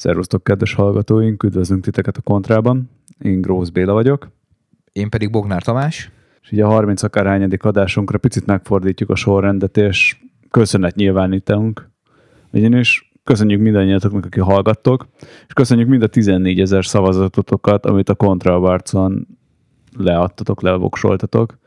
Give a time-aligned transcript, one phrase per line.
[0.00, 2.90] Szervusztok, kedves hallgatóink, üdvözlünk titeket a Kontrában.
[3.18, 4.28] Én Grósz Béla vagyok,
[4.92, 6.10] Én pedig Bognár Tamás.
[6.42, 10.16] és így a 30 akárhányadik adásunkra picit megfordítjuk a sorrendet, és
[10.50, 11.90] köszönet nyilvánítunk.
[12.52, 15.08] Ugyanis köszönjük mindannyiatoknak, aki hallgattok,
[15.46, 19.26] és köszönjük mind a 14 ezer szavazatotokat, amit a Kontra Awards-on
[19.96, 21.58] leadtatok, levoksoltatok.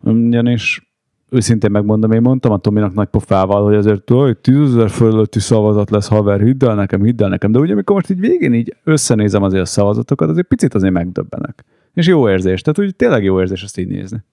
[0.00, 0.95] Ugyanis
[1.30, 5.90] őszintén megmondom, én mondtam a Tominak nagy pofával, hogy azért hogy 10 ezer fölötti szavazat
[5.90, 8.76] lesz, haver, hidd el nekem, hidd el nekem, de ugye amikor most így végén így
[8.84, 11.64] összenézem azért a szavazatokat, azért picit azért megdöbbenek.
[11.94, 14.24] És jó érzés, tehát úgy tényleg jó érzés ezt így nézni.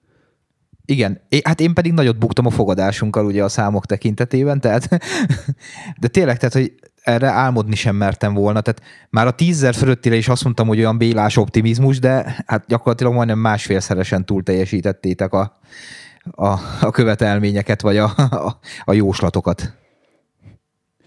[0.86, 4.88] Igen, hát én pedig nagyot buktam a fogadásunkkal ugye a számok tekintetében, tehát,
[6.00, 10.28] de tényleg, tehát, hogy erre álmodni sem mertem volna, tehát már a tízzer fölöttire is
[10.28, 15.58] azt mondtam, hogy olyan bélás optimizmus, de hát gyakorlatilag majdnem másfélszeresen túl teljesítettétek a,
[16.30, 19.74] a, a követelményeket, vagy a, a, a jóslatokat.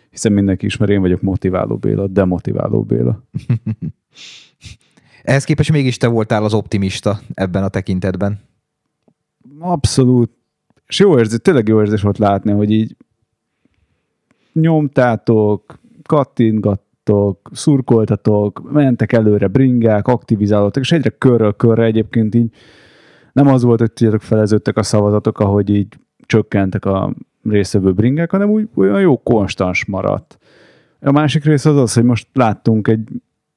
[0.09, 3.23] Hiszen mindenki ismer, én vagyok motiváló Béla, demotiváló Béla.
[5.23, 8.39] Ehhez képest mégis te voltál az optimista ebben a tekintetben.
[9.59, 10.31] Abszolút.
[10.87, 12.95] És jó érzés, tényleg jó érzés volt látni, hogy így
[14.53, 22.51] nyomtátok, kattintgattok, szurkoltatok, mentek előre bringák, aktivizálódtak, és egyre körről körre egyébként így
[23.37, 28.49] nem az volt, hogy tudjátok feleződtek a szavazatok, ahogy így csökkentek a részvevő bringák, hanem
[28.49, 30.37] úgy olyan jó konstans maradt.
[31.01, 33.07] A másik rész az az, hogy most láttunk egy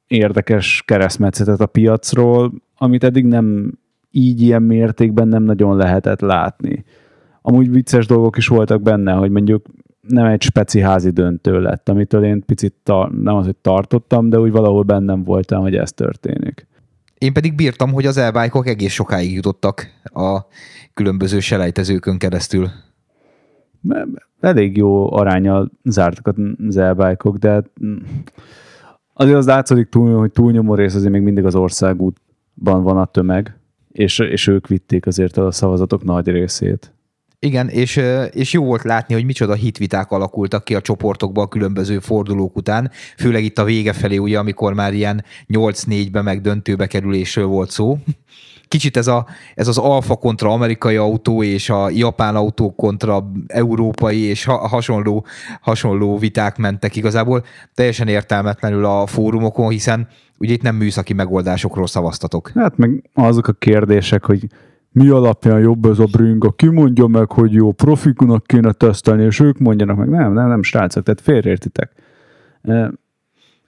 [0.07, 3.79] érdekes keresztmetszetet a piacról, amit eddig nem
[4.11, 6.85] így ilyen mértékben nem nagyon lehetett látni.
[7.43, 9.67] Amúgy vicces dolgok is voltak benne, hogy mondjuk
[10.01, 14.41] nem egy speci házi döntő lett, amitől én picit tar- nem az, hogy tartottam, de
[14.41, 16.69] úgy valahol bennem voltam, hogy ez történik.
[17.21, 20.41] Én pedig bírtam, hogy az elbájkok egész sokáig jutottak a
[20.95, 22.69] különböző selejtezőkön keresztül.
[24.41, 26.35] Elég jó arányal zártak
[26.67, 27.97] az elbájkok, de hát, mm,
[29.13, 33.59] azért az látszik túl, hogy túlnyomó rész azért még mindig az országútban van a tömeg,
[33.93, 36.93] és, és ők vitték azért a szavazatok nagy részét.
[37.43, 41.99] Igen, és, és jó volt látni, hogy micsoda hitviták alakultak ki a csoportokban a különböző
[41.99, 47.47] fordulók után, főleg itt a vége felé, ugye, amikor már ilyen 8-4-be meg döntőbe kerülésről
[47.47, 47.99] volt szó.
[48.69, 54.19] Kicsit ez, a, ez az alfa kontra amerikai autó és a japán autó kontra európai
[54.19, 55.27] és ha, hasonló,
[55.61, 60.09] hasonló viták mentek igazából teljesen értelmetlenül a fórumokon, hiszen
[60.39, 62.53] ugye itt nem műszaki megoldásokról szavaztatok.
[62.55, 64.47] Hát meg azok a kérdések, hogy
[64.93, 69.41] mi alapján jobb ez a bringa, ki mondja meg, hogy jó, profikunak kéne tesztelni, és
[69.41, 71.93] ők mondjanak meg, nem, nem, nem, srácok, tehát félreértitek.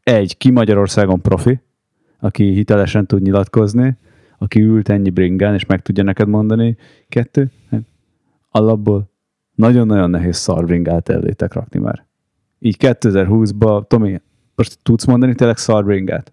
[0.03, 1.61] Egy, ki Magyarországon profi,
[2.19, 3.97] aki hitelesen tud nyilatkozni,
[4.39, 6.77] aki ült ennyi bringán, és meg tudja neked mondani.
[7.09, 7.83] Kettő, hát
[8.51, 9.11] alapból
[9.55, 12.07] nagyon-nagyon nehéz szarbringát ellétek rakni már.
[12.59, 14.21] Így 2020-ban, Tomi,
[14.55, 16.33] most tudsz mondani tényleg szarbringát?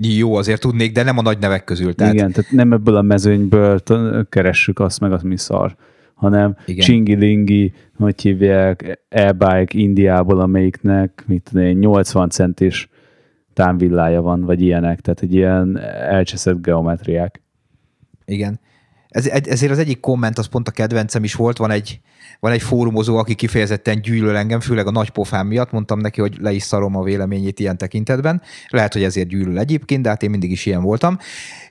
[0.00, 1.94] Jó, azért tudnék, de nem a nagy nevek közül.
[1.94, 2.14] Tehát.
[2.14, 3.82] Igen, tehát nem ebből a mezőnyből
[4.28, 5.76] keressük azt meg, az mi szar,
[6.14, 6.56] hanem.
[6.66, 6.84] Igen.
[6.84, 12.88] csingi-lingi, hogy hívják, e-bike Indiából, amelyiknek, mit tudom én, 80 centis
[13.52, 15.78] támvillája van, vagy ilyenek, tehát egy ilyen
[16.08, 17.42] elcseszett geometriák.
[18.24, 18.60] Igen.
[19.14, 22.00] Ez, ezért az egyik komment, az pont a kedvencem is volt, van egy,
[22.40, 26.36] van egy fórumozó, aki kifejezetten gyűlöl engem, főleg a nagy pofám miatt, mondtam neki, hogy
[26.40, 28.42] le is szarom a véleményét ilyen tekintetben.
[28.68, 31.18] Lehet, hogy ezért gyűlöl egyébként, de hát én mindig is ilyen voltam.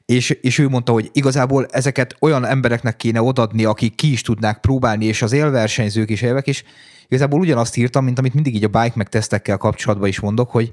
[0.05, 4.59] És, és ő mondta, hogy igazából ezeket olyan embereknek kéne odadni, akik ki is tudnák
[4.59, 6.63] próbálni, és az élversenyzők is élvek, és
[7.07, 10.71] igazából ugyanazt írtam, mint amit mindig így a bike meg tesztekkel kapcsolatban is mondok, hogy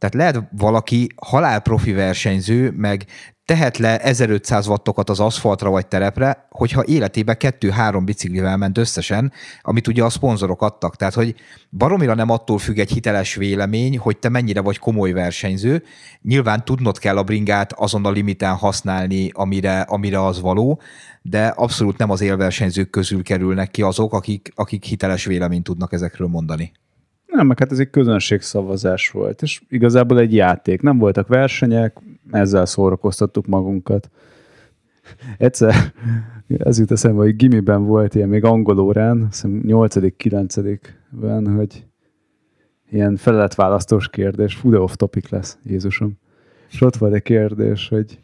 [0.00, 3.06] tehát lehet valaki halálprofi versenyző, meg
[3.50, 9.32] tehet le 1500 wattokat az aszfaltra vagy terepre, hogyha életében kettő-három biciklivel ment összesen,
[9.62, 10.96] amit ugye a szponzorok adtak.
[10.96, 11.34] Tehát, hogy
[11.70, 15.82] baromira nem attól függ egy hiteles vélemény, hogy te mennyire vagy komoly versenyző.
[16.22, 20.80] Nyilván tudnod kell a bringát azon a limiten használni, amire, amire az való,
[21.22, 26.28] de abszolút nem az élversenyzők közül kerülnek ki azok, akik, akik hiteles véleményt tudnak ezekről
[26.28, 26.72] mondani.
[27.30, 30.82] Nem, meg hát ez egy közönségszavazás volt, és igazából egy játék.
[30.82, 32.00] Nem voltak versenyek,
[32.30, 34.10] ezzel szórakoztattuk magunkat.
[35.38, 35.74] Egyszer,
[36.58, 41.86] ez jut eszembe, hogy gimiben volt ilyen még angol órán, hiszem 8.-9.ben, hogy
[42.90, 46.12] ilyen feleletválasztós kérdés, fú, de off topic lesz, Jézusom.
[46.70, 48.20] És ott volt egy kérdés, hogy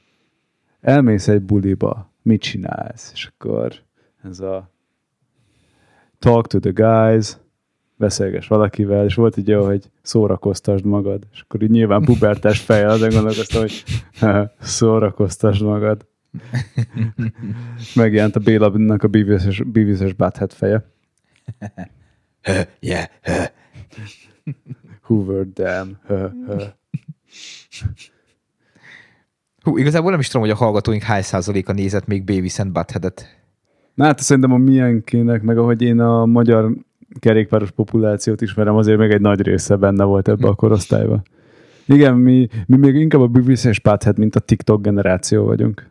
[0.80, 3.10] elmész egy buliba, mit csinálsz?
[3.12, 3.72] És akkor
[4.22, 4.70] ez a
[6.18, 7.36] talk to the guys,
[7.96, 12.90] beszélges valakivel, és volt egy olyan, hogy szórakoztasd magad, és akkor így nyilván pubertás fejjel
[12.90, 13.84] azon gondolkoztam, hogy
[14.60, 16.06] szórakoztasd magad.
[17.94, 20.84] Megjelent a Béla-nak a Beavis-es, Beavis-es Butthead feje.
[22.80, 23.06] yeah.
[25.06, 25.46] Hoover,
[26.06, 26.28] hö.
[29.62, 33.36] Hú, igazából nem is tudom, hogy a hallgatóink hány százaléka nézett még Beavis and Butthead-et.
[33.94, 36.72] Na hát szerintem a milyenkének, meg ahogy én a magyar
[37.18, 41.22] kerékpáros populációt ismerem, azért még egy nagy része benne volt ebbe a korosztályba.
[41.86, 45.90] Igen, mi, mi még inkább a Beavis és Butthead, mint a TikTok generáció vagyunk.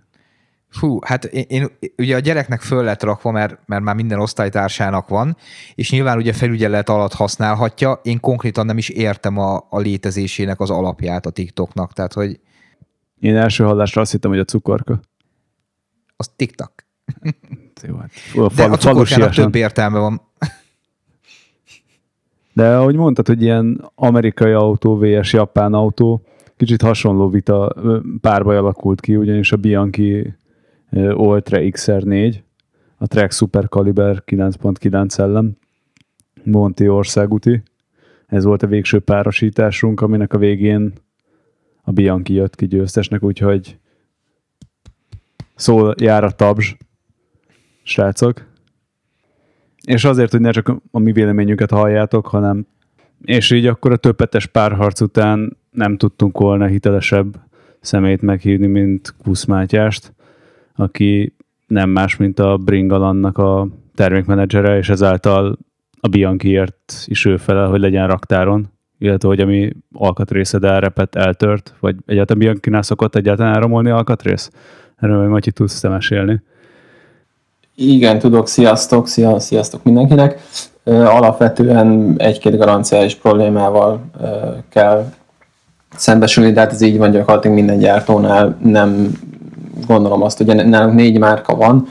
[0.69, 1.67] Fú, hát én, én
[1.97, 5.37] ugye a gyereknek föl lett rakva, mert, mert már minden osztálytársának van,
[5.75, 7.99] és nyilván ugye felügyelet alatt használhatja.
[8.03, 12.39] Én konkrétan nem is értem a, a létezésének az alapját a TikToknak, tehát hogy
[13.19, 14.99] Én első hallásra azt hittem, hogy a cukorka.
[16.15, 16.73] az TikTok.
[17.83, 20.21] Jó, hát, De a cukorkának több értelme van.
[22.55, 26.21] De ahogy mondtad, hogy ilyen amerikai autó, VS japán autó,
[26.57, 27.75] kicsit hasonló vita
[28.21, 30.33] párbaj alakult ki, ugyanis a Bianchi
[31.15, 32.35] Ultra XR4,
[32.97, 35.57] a Trek Super Caliber 9.9 ellen,
[36.43, 37.63] Monti országúti.
[38.27, 40.93] Ez volt a végső párosításunk, aminek a végén
[41.81, 43.77] a Bianchi jött ki győztesnek, úgyhogy
[45.55, 46.75] szól jár a tabzs,
[47.83, 48.53] srácok.
[49.85, 52.67] És azért, hogy ne csak a mi véleményünket halljátok, hanem
[53.21, 57.35] és így akkor a többetes párharc után nem tudtunk volna hitelesebb
[57.79, 60.13] szemét meghívni, mint Kusz Mátyást,
[60.75, 61.35] aki
[61.67, 65.57] nem más, mint a Bringalannak a termékmenedzsere, és ezáltal
[65.99, 68.67] a Bianchiért is ő felel, hogy legyen raktáron,
[68.97, 74.51] illetve hogy ami alkatrészed elrepett, eltört, vagy egyáltalán Bianchinál szokott egyáltalán elromolni alkatrész?
[74.95, 76.41] Erről majd Matyi tudsz te mesélni.
[77.75, 80.39] Igen, tudok, sziasztok, szia, sziasztok mindenkinek.
[80.83, 84.01] Alapvetően egy-két garanciális problémával
[84.69, 85.13] kell
[85.95, 88.57] szembesülni, de hát ez így van gyakorlatilag minden gyártónál.
[88.63, 89.11] Nem
[89.87, 91.87] gondolom azt, hogy nálunk négy márka van,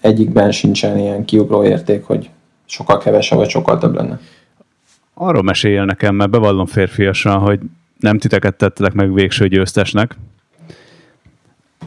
[0.00, 2.30] egyikben sincsen ilyen kiugró érték, hogy
[2.66, 4.18] sokkal kevesebb vagy sokkal több lenne.
[5.14, 7.60] Arról meséljél nekem, mert bevallom férfiasan, hogy
[7.98, 10.16] nem titeket tettelek meg végső győztesnek.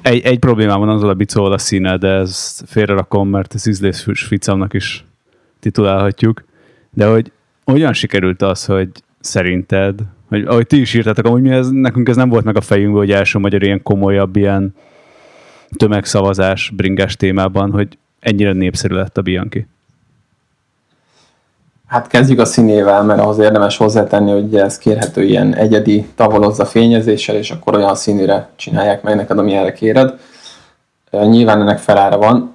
[0.02, 4.06] Egy, egy problémám van azzal a bicóval a színe, de ezt félrerakom, mert ez ízlés
[4.14, 5.06] ficamnak is
[5.60, 6.44] titulálhatjuk.
[6.90, 7.32] De hogy
[7.64, 8.90] hogyan sikerült az, hogy
[9.20, 12.62] szerinted, hogy ahogy ti is írtátok, amúgy mi ez, nekünk ez nem volt meg a
[12.62, 14.76] fejünkben, hogy első magyar ilyen komolyabb, ilyen
[15.78, 19.66] tömegszavazás bringás témában, hogy ennyire népszerű lett a Bianchi.
[21.92, 27.36] Hát kezdjük a színével, mert ahhoz érdemes hozzátenni, hogy ez kérhető ilyen egyedi tavolozza fényezéssel,
[27.36, 30.14] és akkor olyan színűre csinálják meg neked, amilyenre kéred.
[31.12, 32.54] Nyilván ennek felára van.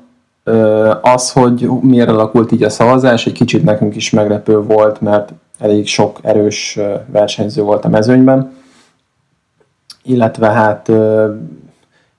[1.02, 5.86] Az, hogy miért alakult így a szavazás, egy kicsit nekünk is meglepő volt, mert elég
[5.86, 8.52] sok erős versenyző volt a mezőnyben.
[10.02, 10.90] Illetve hát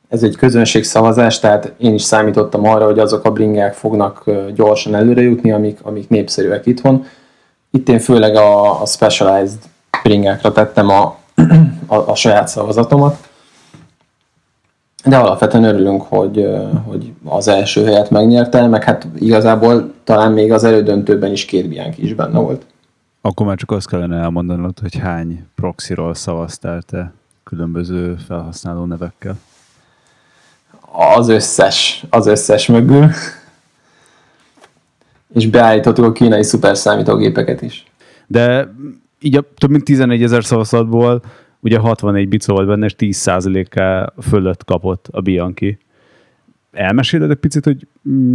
[0.10, 4.24] ez egy közönségszavazás, tehát én is számítottam arra, hogy azok a bringák fognak
[4.56, 7.06] gyorsan előre jutni, amik, amik népszerűek itthon.
[7.72, 9.60] Itt én főleg a, a specialized
[10.04, 11.18] bringákra tettem a,
[11.88, 13.30] a, a saját szavazatomat.
[15.06, 16.48] De alapvetően örülünk, hogy,
[16.86, 22.04] hogy az első helyet megnyerte, meg hát igazából talán még az elődöntőben is két Bianchi
[22.04, 22.66] is benne volt.
[23.22, 29.38] Akkor már csak azt kellene elmondanod, hogy hány proxiról szavaztál te különböző felhasználó nevekkel.
[30.92, 33.10] Az összes, az összes mögül.
[35.34, 37.86] És beállítottuk a kínai szuperszámítógépeket is.
[38.28, 38.74] De
[39.20, 41.22] így a több mint 11 ezer szavazatból
[41.60, 45.78] ugye 64 bicó volt benne, és 10%-kal fölött kapott a Bianchi.
[46.72, 47.88] Elmeséled egy picit, hogy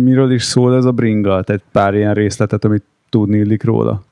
[0.04, 1.42] miről is szól ez a bringa?
[1.42, 4.02] Tehát pár ilyen részletet, amit tudni illik róla?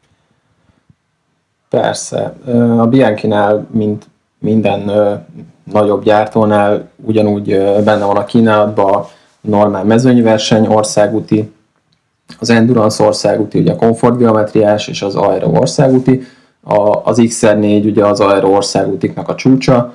[1.68, 2.36] Persze.
[2.78, 4.09] A Bianchi-nál, mint
[4.40, 5.14] minden ö,
[5.64, 9.08] nagyobb gyártónál, ugyanúgy ö, benne van a kínálatban a
[9.40, 11.52] normál mezőnyverseny, országúti,
[12.38, 16.22] az Endurance országúti, ugye a komfortgeometriás, és az Aero országúti.
[16.62, 19.94] A, az XR4 ugye az Aero országútiknak a csúcsa,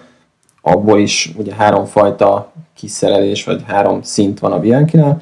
[0.62, 5.22] abból is ugye három fajta kiszerelés, vagy három szint van a Bianchi-nál,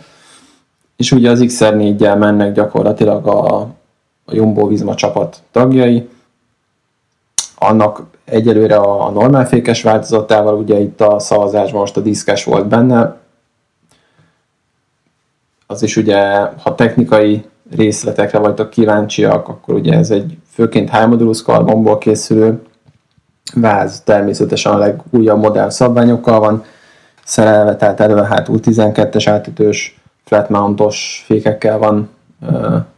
[0.96, 3.60] és ugye az XR4-jel mennek gyakorlatilag a,
[4.25, 6.10] a Jumbo Visma csapat tagjai,
[7.56, 13.22] annak egyelőre a, normál fékes változatával, ugye itt a szavazásban most a diszkes volt benne,
[15.68, 21.42] az is ugye, ha technikai részletekre vagytok kíváncsiak, akkor ugye ez egy főként high modulus
[21.42, 22.62] karbonból készülő
[23.56, 26.63] váz, természetesen a legújabb modern szabványokkal van
[27.25, 32.10] szerelve, tehát elő hátul 12-es átütős flat mountos fékekkel van,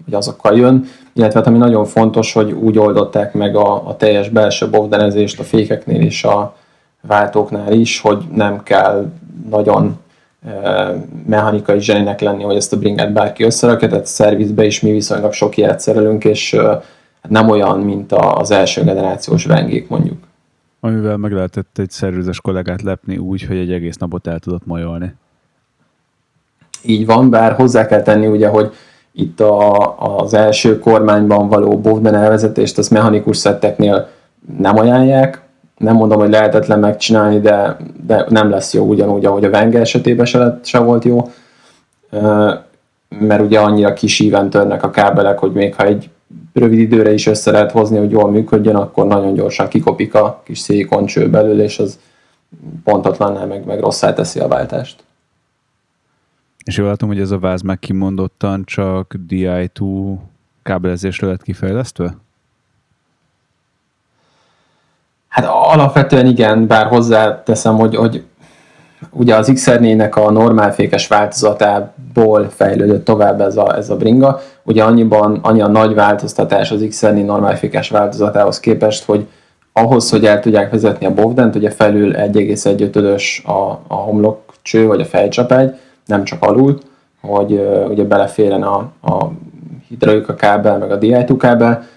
[0.07, 0.85] ugye azokkal jön,
[1.17, 5.43] illetve hát ami nagyon fontos, hogy úgy oldották meg a, a teljes belső bovdenezést a
[5.43, 6.55] fékeknél és a
[7.01, 9.11] váltóknál is, hogy nem kell
[9.49, 9.99] nagyon
[11.25, 15.57] mechanikai zseninek lenni, hogy ezt a bringát bárki összerakja, tehát szervizbe is mi viszonylag sok
[15.57, 16.55] ilyet szerelünk, és
[17.21, 20.17] hát nem olyan, mint az első generációs vengék mondjuk.
[20.79, 25.13] Amivel meg lehetett egy szervizes kollégát lepni úgy, hogy egy egész napot el tudott majolni.
[26.81, 28.73] Így van, bár hozzá kell tenni ugye, hogy
[29.15, 34.07] itt a, az első kormányban való bovden elvezetést, az mechanikus szetteknél
[34.57, 35.41] nem ajánlják,
[35.77, 40.25] nem mondom, hogy lehetetlen megcsinálni, de, de nem lesz jó ugyanúgy, ahogy a Wenger esetében
[40.25, 41.31] se, lett, se volt jó,
[43.19, 46.09] mert ugye annyira kis íven törnek a kábelek, hogy még ha egy
[46.53, 50.59] rövid időre is össze lehet hozni, hogy jól működjön, akkor nagyon gyorsan kikopik a kis
[50.59, 51.99] szilikoncső belül, és az
[52.83, 55.03] pontatlan meg, meg rosszá teszi a váltást.
[56.65, 60.13] És jól látom, hogy ez a váz meg kimondottan csak DI2
[60.63, 62.17] kábelezésre lett kifejlesztve?
[65.27, 68.23] Hát alapvetően igen, bár hozzáteszem, hogy, hogy
[69.11, 74.41] ugye az XR4-nek a normálfékes változatából fejlődött tovább ez a, ez a bringa.
[74.63, 79.27] Ugye annyiban, annyi a nagy változtatás az XR4 normálfékes változatához képest, hogy
[79.73, 85.05] ahhoz, hogy el tudják vezetni a bovdent, ugye felül 1,1-ös a, a homlokcső, vagy a
[85.05, 86.79] fejcsapágy, nem csak alul,
[87.21, 89.31] hogy uh, ugye beleférjen a, a
[89.87, 91.87] hidraulika kábel, meg a DI2 kábel,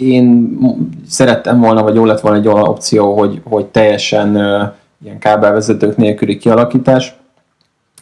[0.00, 0.58] én
[1.06, 4.72] szerettem volna, vagy jó lett volna egy olyan opció, hogy, hogy teljesen uh,
[5.04, 7.16] ilyen kábelvezetők nélküli kialakítás,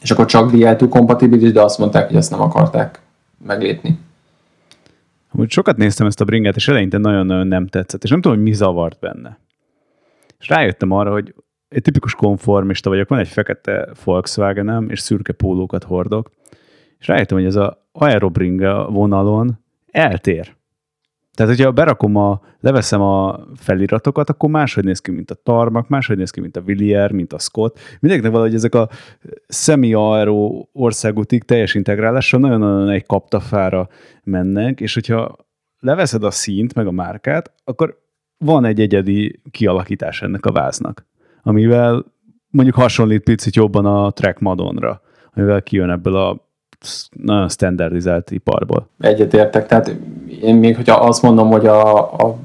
[0.00, 3.00] és akkor csak DL2 kompatibilis, de azt mondták, hogy ezt nem akarták
[3.46, 3.98] meglépni.
[5.32, 8.46] Amúgy sokat néztem ezt a bringát, és eleinte nagyon-nagyon nem tetszett, és nem tudom, hogy
[8.46, 9.38] mi zavart benne.
[10.38, 11.34] És rájöttem arra, hogy
[11.68, 16.30] egy tipikus konformista vagyok, van egy fekete Volkswagenem, és szürke pólókat hordok,
[16.99, 19.58] és rájöttem, hogy ez a aerobringa vonalon
[19.90, 20.56] eltér.
[21.35, 26.16] Tehát, hogyha berakom a, leveszem a feliratokat, akkor máshogy néz ki, mint a Tarmak, máshogy
[26.16, 27.78] néz ki, mint a Villier, mint a Scott.
[28.00, 28.88] Mindenkinek valahogy ezek a
[29.49, 33.88] semi-aero országútig teljes integrálással nagyon-nagyon egy kaptafára
[34.25, 35.37] mennek, és hogyha
[35.78, 37.99] leveszed a színt, meg a márkát, akkor
[38.38, 41.06] van egy egyedi kialakítás ennek a váznak,
[41.47, 42.05] amivel
[42.50, 45.00] mondjuk hasonlít picit jobban a Track Madonra,
[45.35, 46.45] amivel kijön ebből a
[47.11, 48.88] nagyon standardizált iparból.
[49.00, 49.97] Egyetértek, tehát
[50.43, 52.37] én még, hogyha azt mondom, hogy a, a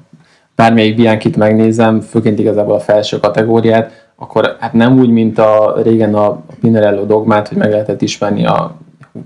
[0.56, 6.16] bármelyik Biankit megnézem, főként igazából a felső kategóriát, akkor hát nem úgy, mint a régen
[6.16, 8.78] a Pinarello dogmát, hogy meg lehetett ismerni a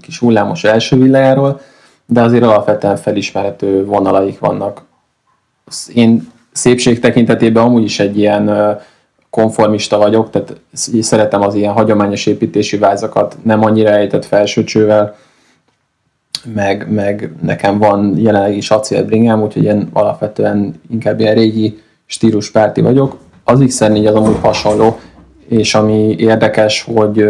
[0.01, 1.59] kis hullámos első villájáról,
[2.05, 4.85] de azért alapvetően felismerhető vonalaik vannak.
[5.93, 8.77] Én szépség tekintetében amúgy is egy ilyen
[9.35, 10.55] konformista vagyok, tehát
[10.99, 15.15] szeretem az ilyen hagyományos építési vázakat, nem annyira ejtett felsőcsővel,
[16.53, 23.17] meg, meg nekem van jelenleg is acélbringám, úgyhogy én alapvetően inkább ilyen régi stíluspárti vagyok.
[23.43, 24.99] Az X4 az amúgy hasonló,
[25.47, 27.29] és ami érdekes, hogy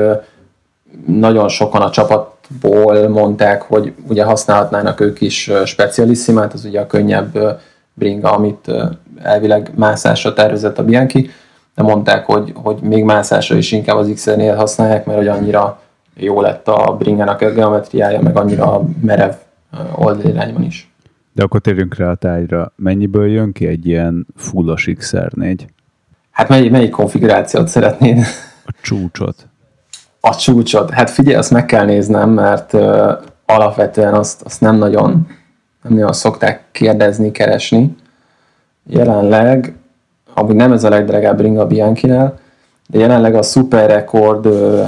[1.08, 7.60] nagyon sokan a csapatból mondták, hogy ugye használhatnának ők is specialissimát, az ugye a könnyebb
[7.94, 8.72] bringa, amit
[9.22, 11.30] elvileg mászásra tervezett a Bianchi,
[11.76, 15.80] de mondták, hogy, hogy még mászásra is inkább az X-nél használják, mert hogy annyira
[16.16, 19.34] jó lett a bringának a geometriája, meg annyira merev
[19.96, 20.90] oldalirányban is.
[21.34, 22.74] De akkor térjünk rá a tájra.
[22.76, 25.60] Mennyiből jön ki egy ilyen fullos XR4?
[26.32, 28.18] Hát mely, melyik konfigurációt szeretnéd?
[28.66, 29.48] A csúcsot.
[30.20, 30.90] A csúcsot?
[30.90, 33.12] Hát figyelj, azt meg kell néznem, mert uh,
[33.46, 35.28] alapvetően azt, azt nem nagyon
[35.86, 37.96] nem nagyon szokták kérdezni, keresni.
[38.88, 39.74] Jelenleg,
[40.36, 42.40] amúgy nem ez a legdrágább ring a Bianchi-nál,
[42.88, 44.48] de jelenleg a Super Record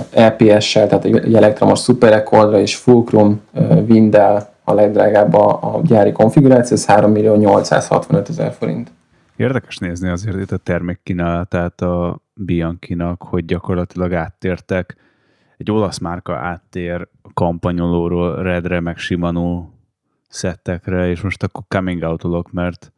[0.09, 3.41] EPS-sel, tehát egy elektromos Super Recordra és Fulcrum
[3.87, 8.91] Windel a legdrágább a, a gyári konfiguráció, ez 3 millió 865 ezer forint.
[9.35, 14.95] Érdekes nézni azért itt a termékkínálatát a Bianchi-nak, hogy gyakorlatilag áttértek,
[15.57, 19.65] egy olasz márka áttér kampanyolóról Redre, meg Shimano
[20.27, 22.91] szettekre, és most akkor coming out mert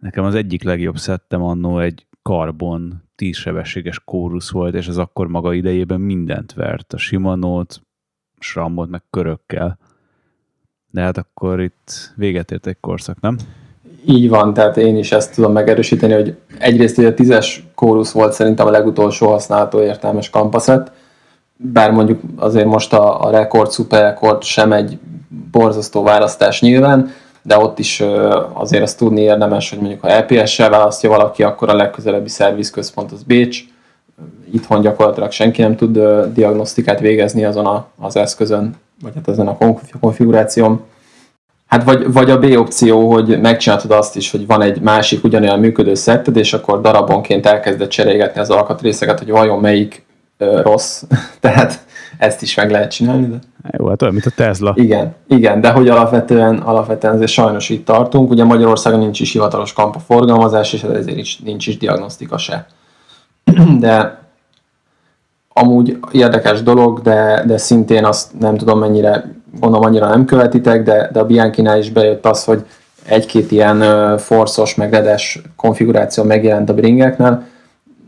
[0.00, 5.52] nekem az egyik legjobb szettem annó egy karbon tízsebességes kórusz volt, és az akkor maga
[5.52, 6.92] idejében mindent vert.
[6.92, 7.82] A Shimano-t,
[8.38, 9.78] Srambot, meg körökkel.
[10.90, 13.38] De hát akkor itt véget ért egy korszak, nem?
[14.04, 18.32] Így van, tehát én is ezt tudom megerősíteni, hogy egyrészt hogy a tízes kórusz volt
[18.32, 20.92] szerintem a legutolsó használható értelmes kampaszett,
[21.56, 24.98] bár mondjuk azért most a, a rekord, szuper rekord sem egy
[25.50, 27.10] borzasztó választás nyilván,
[27.42, 28.02] de ott is
[28.52, 33.22] azért azt tudni érdemes, hogy mondjuk ha LPS-sel választja valaki, akkor a legközelebbi szervizközpont az
[33.22, 33.64] Bécs.
[34.52, 35.98] Itthon gyakorlatilag senki nem tud
[36.32, 39.58] diagnosztikát végezni azon a, az eszközön, vagy hát ezen a
[40.00, 40.80] konfiguráción.
[41.66, 45.58] Hát vagy, vagy a B opció, hogy megcsináltad azt is, hogy van egy másik ugyanolyan
[45.58, 50.06] működő szetted, és akkor darabonként elkezded cserélgetni az alkatrészeket, hogy vajon melyik
[50.38, 51.02] ö, rossz,
[51.40, 51.80] tehát
[52.18, 53.26] ezt is meg lehet csinálni.
[53.26, 53.38] De...
[53.78, 54.72] Jó, hát olyan, mint a Tesla.
[54.76, 58.30] Igen, igen, de hogy alapvetően, alapvetően azért sajnos itt tartunk.
[58.30, 62.66] Ugye Magyarországon nincs is hivatalos kampa forgalmazás, és ezért is, nincs is diagnosztika se.
[63.80, 64.18] De
[65.52, 71.10] amúgy érdekes dolog, de, de szintén azt nem tudom mennyire, gondolom annyira nem követitek, de,
[71.12, 72.64] de a Bianchi-nál is bejött az, hogy
[73.06, 75.20] egy-két ilyen forszos, meg
[75.56, 77.46] konfiguráció megjelent a bringeknél,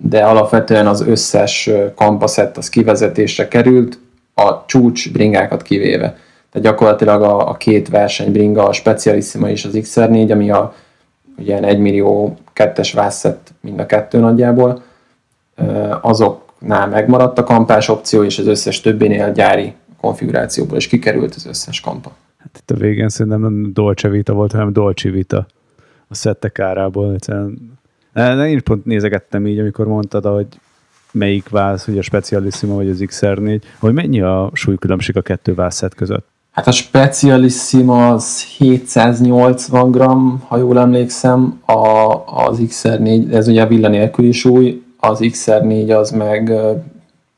[0.02, 3.98] de alapvetően az összes kampaszett az kivezetésre került,
[4.34, 6.16] a csúcs bringákat kivéve.
[6.50, 10.74] Tehát gyakorlatilag a, a két verseny bringa, a Specialissima és az XR4, ami a
[11.38, 14.82] ugye 1 millió kettes vászett mind a kettő nagyjából,
[16.00, 21.80] azoknál megmaradt a kampás opció, és az összes többénél gyári konfigurációból is kikerült az összes
[21.80, 22.12] kampa.
[22.38, 25.46] Hát itt a végén szerintem nem Dolce Vita volt, hanem Dolce Vita
[26.08, 27.12] a szettek árából.
[27.14, 27.69] Egyszerűen
[28.48, 30.46] én pont nézegettem így, amikor mondtad, hogy
[31.12, 35.94] melyik vász, hogy a Specialissima vagy az XR4, hogy mennyi a súlykülönbség a kettő vászet
[35.94, 36.26] között?
[36.50, 40.02] Hát a Specialissima az 780 g,
[40.46, 41.72] ha jól emlékszem, a,
[42.26, 46.52] az XR4, ez ugye a villanélküli súly, az XR4 az meg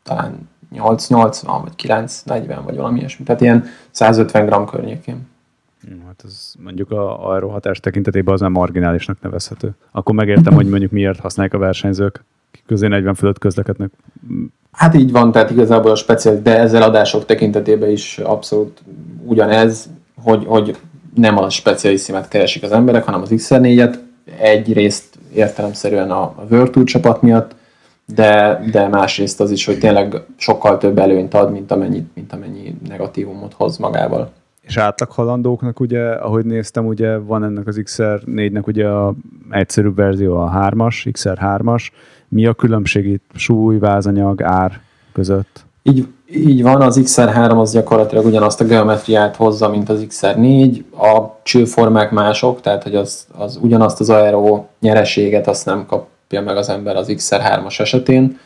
[0.03, 5.31] talán 880 vagy 940 vagy valami ilyesmi, tehát ilyen 150 g környékén.
[6.07, 9.75] Hát ez mondjuk a aerohatás tekintetében az nem marginálisnak nevezhető.
[9.91, 12.25] Akkor megértem, hogy mondjuk miért használják a versenyzők,
[12.67, 13.91] közé 40 fölött közlekednek.
[14.73, 18.83] Hát így van, tehát igazából a speciális, de ezzel adások tekintetében is abszolút
[19.25, 19.89] ugyanez,
[20.23, 20.77] hogy, hogy
[21.15, 23.95] nem a specialissimet keresik az emberek, hanem az XR4-et.
[24.41, 27.55] Egyrészt értelemszerűen a, a Virtu csapat miatt,
[28.15, 32.77] de, de másrészt az is, hogy tényleg sokkal több előnyt ad, mint amennyi, mint amennyi
[32.89, 34.33] negatívumot hoz magával.
[34.63, 39.15] És átlag halandóknak ugye, ahogy néztem, ugye van ennek az XR4-nek ugye a
[39.51, 41.89] egyszerűbb verzió a 3-as, XR3-as.
[42.29, 44.81] Mi a különbség itt súly, vázanyag, ár
[45.13, 45.65] között?
[45.83, 51.41] Így, így van, az XR3 az gyakorlatilag ugyanazt a geometriát hozza, mint az XR4, a
[51.43, 56.69] csőformák mások, tehát hogy az, az ugyanazt az aero nyereséget azt nem kapja meg az
[56.69, 58.39] ember az XR3-as esetén,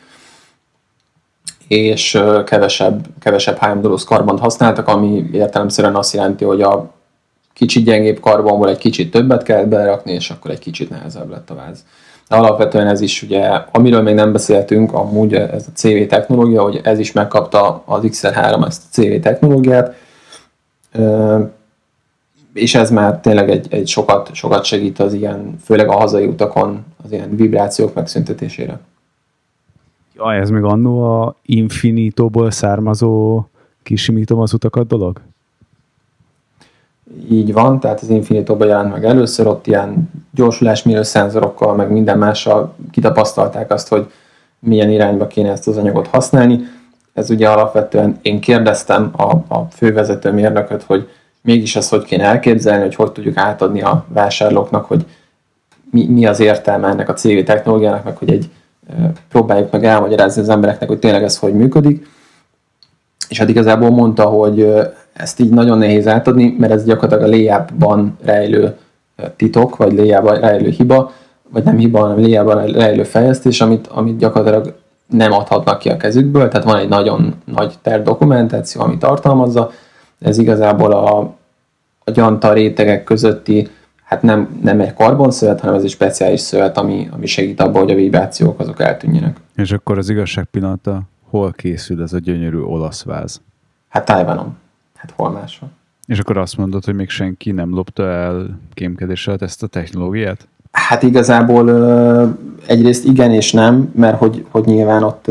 [1.67, 6.91] és kevesebb, kevesebb HM karbont használtak, ami értelemszerűen azt jelenti, hogy a
[7.53, 11.55] kicsit gyengébb karbonból egy kicsit többet kell belerakni, és akkor egy kicsit nehezebb lett a
[11.55, 11.85] váz.
[12.29, 16.79] De alapvetően ez is ugye, amiről még nem beszéltünk, amúgy ez a CV technológia, hogy
[16.83, 19.95] ez is megkapta az XR3 ezt a CV technológiát,
[22.53, 26.85] és ez már tényleg egy, egy sokat, sokat segít az ilyen, főleg a hazai utakon,
[27.03, 28.79] az ilyen vibrációk megszüntetésére.
[30.17, 33.43] Ja, ez még annó a Infinitóból származó
[33.83, 35.21] kisimítom az utakat dolog?
[37.29, 42.75] Így van, tehát az Infinitóban jelent meg először, ott ilyen gyorsulásmérő szenzorokkal, meg minden mással
[42.91, 44.11] kitapasztalták azt, hogy
[44.59, 46.59] milyen irányba kéne ezt az anyagot használni.
[47.13, 51.09] Ez ugye alapvetően én kérdeztem a, a fővezető mérnököt, hogy
[51.41, 55.05] mégis ezt hogy kéne elképzelni, hogy hogy tudjuk átadni a vásárlóknak, hogy
[55.91, 58.49] mi, mi az értelme ennek a CV technológiának, meg hogy egy
[59.29, 62.07] próbáljuk meg elmagyarázni az embereknek, hogy tényleg ez hogy működik.
[63.29, 64.73] És hát igazából mondta, hogy
[65.13, 68.75] ezt így nagyon nehéz átadni, mert ez gyakorlatilag a léjában rejlő
[69.35, 71.11] titok, vagy léjában rejlő hiba,
[71.49, 74.75] vagy nem hiba, hanem léjában rejlő fejlesztés, amit, amit gyakorlatilag
[75.07, 79.71] nem adhatnak ki a kezükből, tehát van egy nagyon nagy terv dokumentáció, ami tartalmazza,
[80.19, 81.19] ez igazából a,
[82.03, 83.67] a gyanta rétegek közötti
[84.07, 87.91] hát nem, nem egy karbonszövet, hanem ez egy speciális szövet, ami, ami segít abban, hogy
[87.91, 89.37] a vibrációk azok eltűnjenek.
[89.55, 93.41] És akkor az igazság pillanata, hol készül ez a gyönyörű olasz váz?
[93.89, 94.57] Hát Tájvanon.
[94.95, 95.69] Hát hol máshol.
[96.05, 100.47] És akkor azt mondod, hogy még senki nem lopta el kémkedés alatt ezt a technológiát?
[100.71, 101.69] Hát igazából
[102.67, 105.27] egyrészt igen és nem, mert hogy, hogy nyilván ott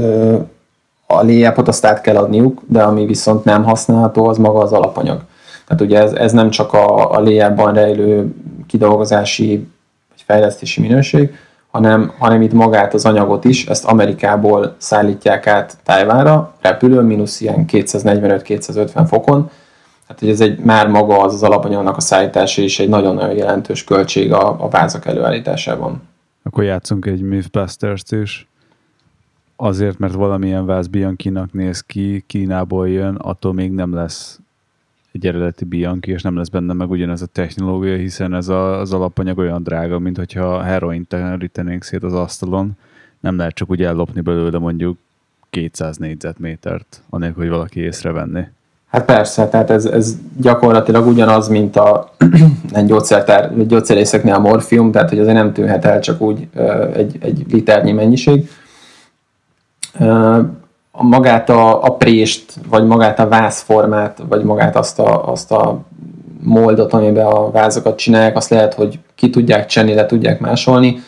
[1.07, 5.23] a léjepot azt át kell adniuk, de ami viszont nem használható, az maga az alapanyag.
[5.67, 8.35] Tehát ugye ez, ez nem csak a, a léjában rejlő
[8.67, 9.69] kidolgozási
[10.09, 11.35] vagy fejlesztési minőség,
[11.71, 17.65] hanem, hanem itt magát az anyagot is, ezt Amerikából szállítják át Tájvára, repülő, mínusz ilyen
[17.73, 19.51] 245-250 fokon,
[20.09, 23.85] hát hogy ez egy már maga az az alapanyagnak a szállítása is egy nagyon-nagyon jelentős
[23.85, 26.03] költség a, a vázak előállításában.
[26.43, 28.49] Akkor játszunk egy Mythbusters-t is.
[29.57, 34.41] Azért, mert valamilyen váz Bianchi-nak néz ki, Kínából jön, attól még nem lesz
[35.17, 38.93] egy eredeti Bianchi, és nem lesz benne meg ugyanez a technológia, hiszen ez a, az
[38.93, 42.73] alapanyag olyan drága, mint hogyha heroin terítenénk szét az asztalon,
[43.21, 44.99] nem lehet csak úgy ellopni belőle mondjuk
[45.51, 48.49] 200 négyzetmétert, anélkül, hogy valaki észrevenné.
[48.87, 52.15] Hát persze, tehát ez, ez gyakorlatilag ugyanaz, mint a
[52.73, 56.49] egy gyógyszertár, gyógyszerészeknél a morfium, tehát hogy azért nem tűnhet el csak úgy
[56.95, 58.49] egy, egy liternyi mennyiség
[61.03, 65.81] magát a, a prést, vagy magát a vázformát, vagy magát azt a, azt a
[66.43, 70.99] moldot, amiben a vázokat csinálják, azt lehet, hogy ki tudják csenni, le tudják másolni,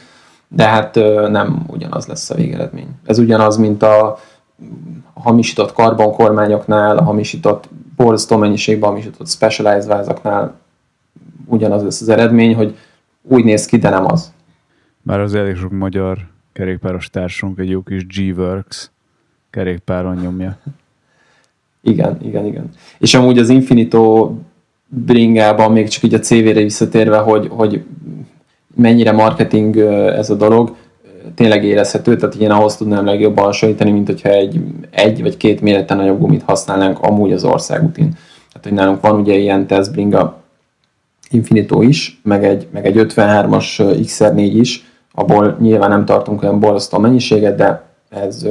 [0.48, 0.94] de hát
[1.30, 2.88] nem ugyanaz lesz a végeredmény.
[3.06, 4.18] Ez ugyanaz, mint a
[5.14, 10.54] hamisított karbonkormányoknál, a hamisított borzasztó mennyiségben hamisított specialized vázaknál
[11.46, 12.76] ugyanaz lesz az eredmény, hogy
[13.22, 14.32] úgy néz ki, de nem az.
[15.02, 16.18] Már az elég sok magyar
[16.52, 18.90] kerékpáros társunk egy jó kis G-Works
[19.50, 20.58] kerékpáron nyomja.
[21.82, 22.70] Igen, igen, igen.
[22.98, 24.32] És amúgy az Infinito
[24.88, 27.84] bringában még csak így a CV-re visszatérve, hogy, hogy
[28.74, 29.76] mennyire marketing
[30.16, 30.76] ez a dolog,
[31.34, 35.96] tényleg érezhető, tehát én ahhoz tudnám legjobban hasonlítani, mint hogyha egy, egy vagy két méreten
[35.96, 38.08] nagyobb gumit használnánk amúgy az országútin.
[38.52, 40.42] Tehát, hogy nálunk van ugye ilyen testbringa
[41.30, 46.98] Infinito is, meg egy, meg egy 53-as XR4 is, abból nyilván nem tartunk olyan borzasztó
[46.98, 48.46] mennyiséget, de ez,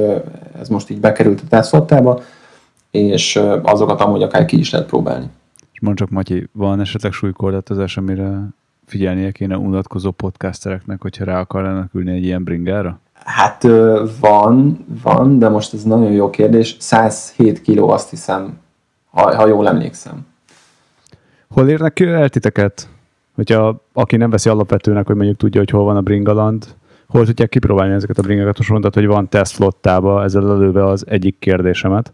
[0.60, 2.20] ez most így bekerült a tesztfottába,
[2.90, 5.30] és azokat amúgy akár ki is lehet próbálni.
[5.72, 8.40] És mondd csak, Matyi, van esetleg súlykorlátozás, amire
[8.86, 13.00] figyelnie kéne unatkozó podcastereknek, hogyha rá akarnának ülni egy ilyen bringára?
[13.24, 13.62] Hát
[14.20, 16.76] van, van, de most ez nagyon jó kérdés.
[16.78, 18.58] 107 kiló azt hiszem,
[19.10, 20.26] ha, ha jól emlékszem.
[21.50, 22.88] Hol érnek ki el titeket?
[23.34, 26.66] Hogyha aki nem veszi alapvetőnek, hogy mondjuk tudja, hogy hol van a bringaland,
[27.08, 28.58] hol tudják kipróbálni ezeket a bringákat?
[28.58, 32.12] Most mondtad, hogy van tesztflottába, ezzel előve az egyik kérdésemet.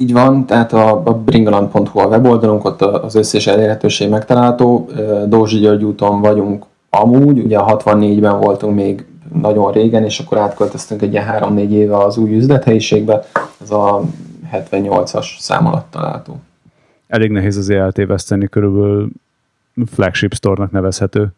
[0.00, 4.90] Így van, tehát a, a bringaland.hu a weboldalunk, ott az összes elérhetőség megtalálható.
[5.26, 9.04] Dózsi György úton vagyunk amúgy, ugye a 64-ben voltunk még
[9.42, 13.24] nagyon régen, és akkor átköltöztünk egy ilyen 3-4 éve az új üzlethelyiségbe,
[13.62, 14.02] ez a
[14.52, 16.40] 78-as szám alatt található.
[17.06, 19.08] Elég nehéz azért eltéveszteni, körülbelül
[19.86, 21.28] flagship store-nak nevezhető.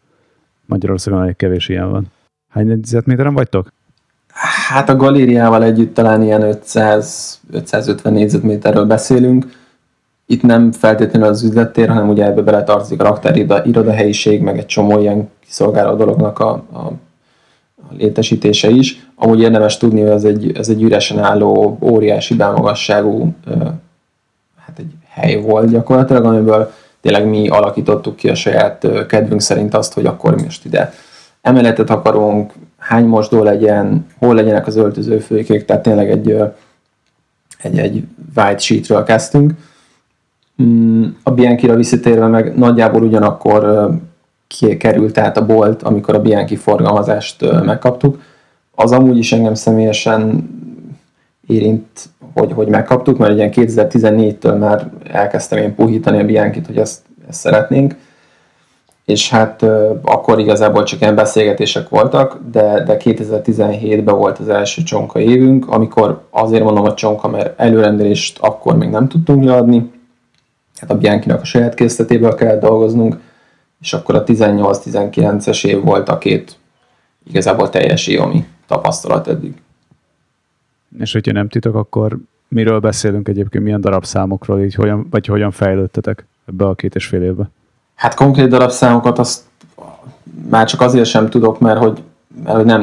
[0.69, 2.11] Magyarországon elég kevés ilyen van.
[2.49, 3.73] Hány négyzetméteren vagytok?
[4.67, 9.57] Hát a galériával együtt talán ilyen 500, 550 négyzetméterről beszélünk.
[10.25, 14.65] Itt nem feltétlenül az üzlettér, hanem ugye ebbe beletartozik a raktár iroda, helyiség, meg egy
[14.65, 16.79] csomó ilyen kiszolgáló dolognak a, a,
[17.75, 19.07] a létesítése is.
[19.15, 23.33] Amúgy érdemes tudni, hogy ez egy, ez egy üresen álló, óriási bámagasságú
[24.65, 29.93] hát egy hely volt gyakorlatilag, amiből tényleg mi alakítottuk ki a saját kedvünk szerint azt,
[29.93, 30.93] hogy akkor most ide
[31.41, 36.37] emeletet akarunk, hány mosdó legyen, hol legyenek az öltözőfőkék, tehát tényleg egy,
[37.57, 38.03] egy, egy
[38.35, 39.53] white sheetről kezdtünk.
[40.63, 43.89] Mm, a Bianchi-ra visszatérve meg nagyjából ugyanakkor
[44.77, 48.21] került át a bolt, amikor a Bianchi forgalmazást megkaptuk.
[48.75, 50.49] Az amúgy is engem személyesen
[51.49, 57.01] érint, hogy, hogy megkaptuk, mert ilyen 2014-től már elkezdtem én puhítani a Bianchi-t, hogy ezt,
[57.27, 57.95] ezt szeretnénk
[59.09, 59.65] és hát
[60.01, 66.21] akkor igazából csak ilyen beszélgetések voltak, de, de 2017-ben volt az első csonka évünk, amikor
[66.29, 69.91] azért mondom a csonka, mert előrendelést akkor még nem tudtunk leadni,
[70.79, 73.19] hát a bianchi a saját készletéből kellett dolgoznunk,
[73.81, 76.57] és akkor a 18-19-es év volt a két
[77.29, 79.53] igazából teljes év, ami tapasztalat eddig.
[80.99, 86.25] És hogyha nem titok, akkor miről beszélünk egyébként, milyen darabszámokról, így hogyan, vagy hogyan fejlődtetek
[86.47, 87.49] ebbe a két és fél évbe?
[87.95, 89.41] Hát konkrét darabszámokat azt
[90.49, 92.03] már csak azért sem tudok, mert hogy,
[92.43, 92.81] mert nem,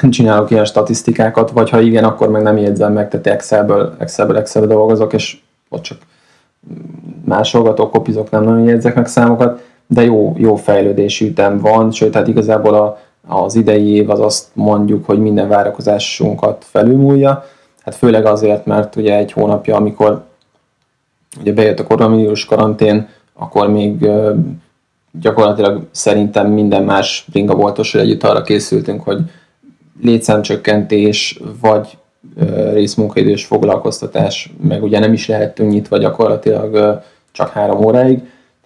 [0.00, 4.36] nem csinálok ilyen statisztikákat, vagy ha igen, akkor meg nem jegyzem meg, tehát Excelből, Excelből
[4.36, 5.98] Excelből dolgozok, és ott csak
[7.24, 12.28] másolgatok, kopizok, nem nagyon jegyzek meg számokat, de jó, jó fejlődési ütem van, sőt, tehát
[12.28, 17.44] igazából a, az idei év az azt mondjuk, hogy minden várakozásunkat felülmúlja,
[17.84, 20.24] hát főleg azért, mert ugye egy hónapja, amikor
[21.40, 24.08] ugye bejött a koronavírus karantén, akkor még
[25.20, 29.20] gyakorlatilag szerintem minden más bringaboltossal együtt arra készültünk, hogy
[30.02, 31.98] létszámcsökkentés, vagy
[32.72, 38.22] részmunkaidős foglalkoztatás, meg ugye nem is lehettünk nyitva gyakorlatilag csak három óráig.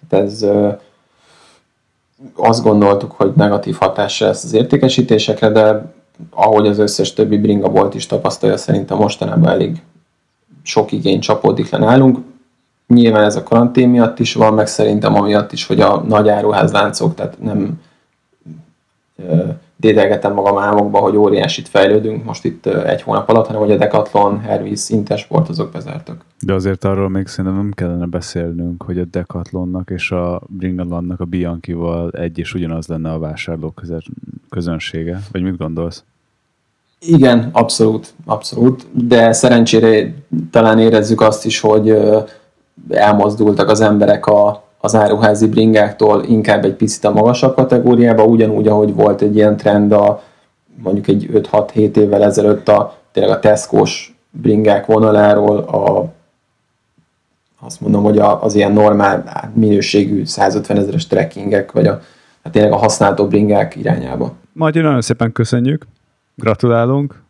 [0.09, 0.45] Tehát ez
[2.35, 5.93] azt gondoltuk, hogy negatív hatása lesz az értékesítésekre, de
[6.29, 9.81] ahogy az összes többi bringa volt is tapasztalja, szerintem mostanában elég
[10.63, 12.17] sok igény csapódik le nálunk.
[12.87, 17.15] Nyilván ez a karantén miatt is van, meg szerintem amiatt is, hogy a nagy áruházláncok,
[17.15, 17.81] tehát nem
[19.83, 24.39] dédelgetem magam álmokba, hogy óriásit fejlődünk most itt egy hónap alatt, hanem hogy a Decathlon,
[24.39, 26.25] Hervis, Intersport azok bezártak.
[26.39, 31.25] De azért arról még szerintem nem kellene beszélnünk, hogy a Decathlonnak és a Bringalandnak a
[31.25, 33.81] Bianchi-val egy és ugyanaz lenne a vásárlók
[34.49, 35.19] közönsége.
[35.31, 36.03] Vagy mit gondolsz?
[36.99, 40.13] Igen, abszolút, abszolút, de szerencsére
[40.51, 41.97] talán érezzük azt is, hogy
[42.89, 48.93] elmozdultak az emberek a, az áruházi bringáktól inkább egy picit a magasabb kategóriába, ugyanúgy, ahogy
[48.93, 50.23] volt egy ilyen trend a
[50.83, 56.11] mondjuk egy 5-6-7 évvel ezelőtt a tényleg a Tesco-s bringák vonaláról a
[57.59, 62.01] azt mondom, hogy az ilyen normál minőségű 150 ezeres trekkingek, vagy a,
[62.43, 64.33] hát tényleg a használható bringák irányába.
[64.53, 65.87] Majd nagyon szépen köszönjük,
[66.35, 67.21] gratulálunk.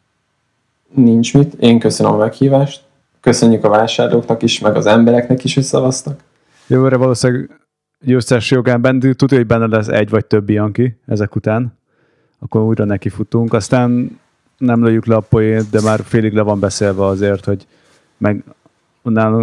[0.94, 2.82] Nincs mit, én köszönöm a meghívást,
[3.22, 6.20] köszönjük a vásárlóknak is, meg az embereknek is, hogy szavaztak.
[6.68, 7.50] Jövőre valószínűleg
[8.00, 11.78] győztes jogán benne, tudja, hogy benne lesz egy vagy több Bianchi ezek után,
[12.40, 13.54] akkor újra neki futunk.
[13.54, 14.20] Aztán
[14.58, 17.68] nem lőjük le a poét, de már félig le van beszélve azért, hogy
[18.18, 18.44] meg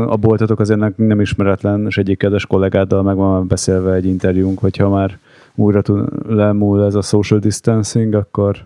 [0.06, 4.88] a boltotok azért nem ismeretlen, és egyik kedves kollégáddal meg van beszélve egy interjúnk, hogyha
[4.88, 5.18] már
[5.54, 8.56] újra tud, lemúl ez a social distancing, akkor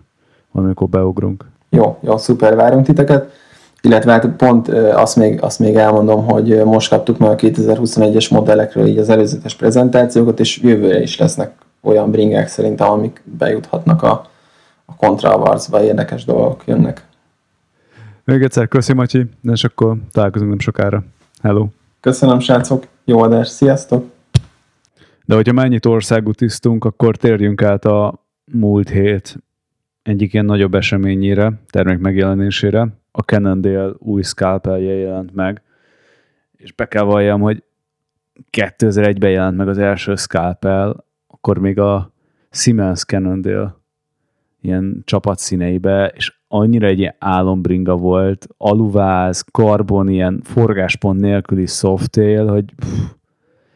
[0.51, 1.45] valamikor beugrunk.
[1.69, 3.31] Jó, jó, szuper, várunk titeket.
[3.81, 8.85] Illetve hát pont azt még, azt még elmondom, hogy most kaptuk meg a 2021-es modellekről
[8.85, 14.29] így az előzetes prezentációkat, és jövőre is lesznek olyan bringák szerintem, amik bejuthatnak a,
[14.85, 17.05] a kontravarcba, érdekes dolgok jönnek.
[18.23, 21.03] Még egyszer köszi, Matyi, és akkor találkozunk nem sokára.
[21.41, 21.67] Hello!
[21.99, 22.87] Köszönöm, srácok!
[23.05, 24.05] Jó adás, sziasztok!
[25.25, 28.13] De hogyha mennyit országút tisztunk, akkor térjünk át a
[28.51, 29.37] múlt hét
[30.01, 32.87] egyik ilyen nagyobb eseményére, termék megjelenésére.
[33.17, 35.61] A Cannondale új scalpelje jelent meg,
[36.57, 37.63] és be kell valljam, hogy
[38.51, 42.11] 2001-ben jelent meg az első scalpel, akkor még a
[42.49, 43.75] Siemens Cannondale
[44.61, 52.47] ilyen csapat színeibe, és annyira egy ilyen álombringa volt, aluváz, karbon, ilyen forgáspont nélküli softail,
[52.47, 52.87] hogy pff,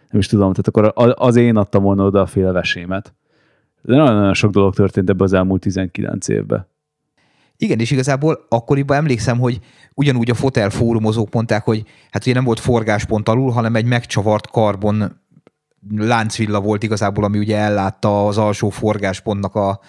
[0.10, 3.13] nem is tudom, tehát akkor az én adtam volna oda a félvesémet.
[3.82, 6.67] De nagyon-nagyon sok dolog történt ebbe az elmúlt 19 évben.
[7.62, 9.60] Igen, és igazából akkoriban emlékszem, hogy
[9.93, 14.50] ugyanúgy a fotel fórumozók mondták, hogy hát ugye nem volt forgáspont alul, hanem egy megcsavart
[14.50, 15.22] karbon
[15.95, 19.80] láncvilla volt igazából, ami ugye ellátta az alsó forgáspontnak a,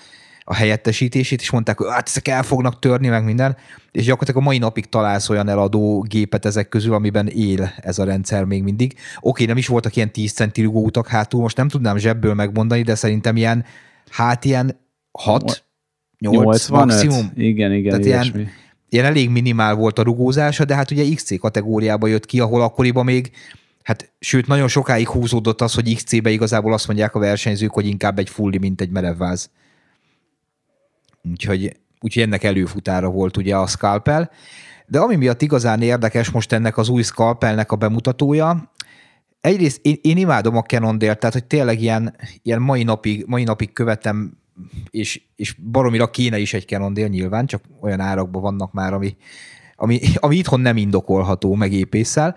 [0.40, 3.56] a helyettesítését, és mondták, hogy hát ezek el fognak törni, meg minden,
[3.90, 8.04] és gyakorlatilag a mai napig találsz olyan eladó gépet ezek közül, amiben él ez a
[8.04, 8.98] rendszer még mindig.
[9.20, 12.94] Oké, nem is voltak ilyen 10 centi utak hátul, most nem tudnám zsebből megmondani, de
[12.94, 13.64] szerintem ilyen,
[14.08, 14.80] hát ilyen
[15.12, 15.64] 6,
[16.20, 17.32] 8 maximum.
[17.34, 18.48] Igen, igen, Tehát ilyen,
[18.88, 23.04] ilyen elég minimál volt a rugózása, de hát ugye XC kategóriába jött ki, ahol akkoriban
[23.04, 23.30] még
[23.82, 28.18] Hát sőt, nagyon sokáig húzódott az, hogy XC-be igazából azt mondják a versenyzők, hogy inkább
[28.18, 29.50] egy fulli, mint egy merevváz.
[31.30, 34.30] Úgyhogy, úgyhogy ennek előfutára volt ugye a Scalpel.
[34.86, 38.72] De ami miatt igazán érdekes most ennek az új Scalpelnek a bemutatója,
[39.40, 43.72] egyrészt én, én imádom a Cannondale, tehát hogy tényleg ilyen, ilyen mai, napig, mai napig
[43.72, 44.39] követem,
[44.90, 49.16] és, és baromira kéne is egy Cannondale nyilván, csak olyan árakban vannak már, ami,
[49.76, 52.36] ami, ami itthon nem indokolható meg épésszel.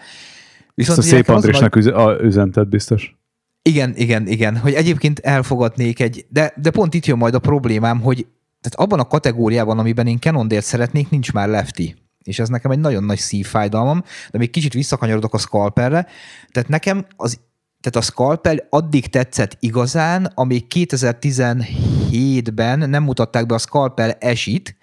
[0.74, 2.22] Viszont a szép Andrésnek nagy...
[2.22, 3.16] üzentet biztos.
[3.62, 8.02] Igen, igen, igen, hogy egyébként elfogadnék egy, de, de pont itt jön majd a problémám,
[8.02, 8.28] hogy
[8.62, 11.96] tehát abban a kategóriában, amiben én Canondale szeretnék, nincs már lefty.
[12.24, 16.08] És ez nekem egy nagyon nagy szívfájdalmam, de még kicsit visszakanyarodok a Scalperre.
[16.52, 17.40] Tehát nekem az
[17.84, 24.76] tehát a Scalpel addig tetszett igazán, amíg 2017-ben nem mutatták be a Scalpel esit,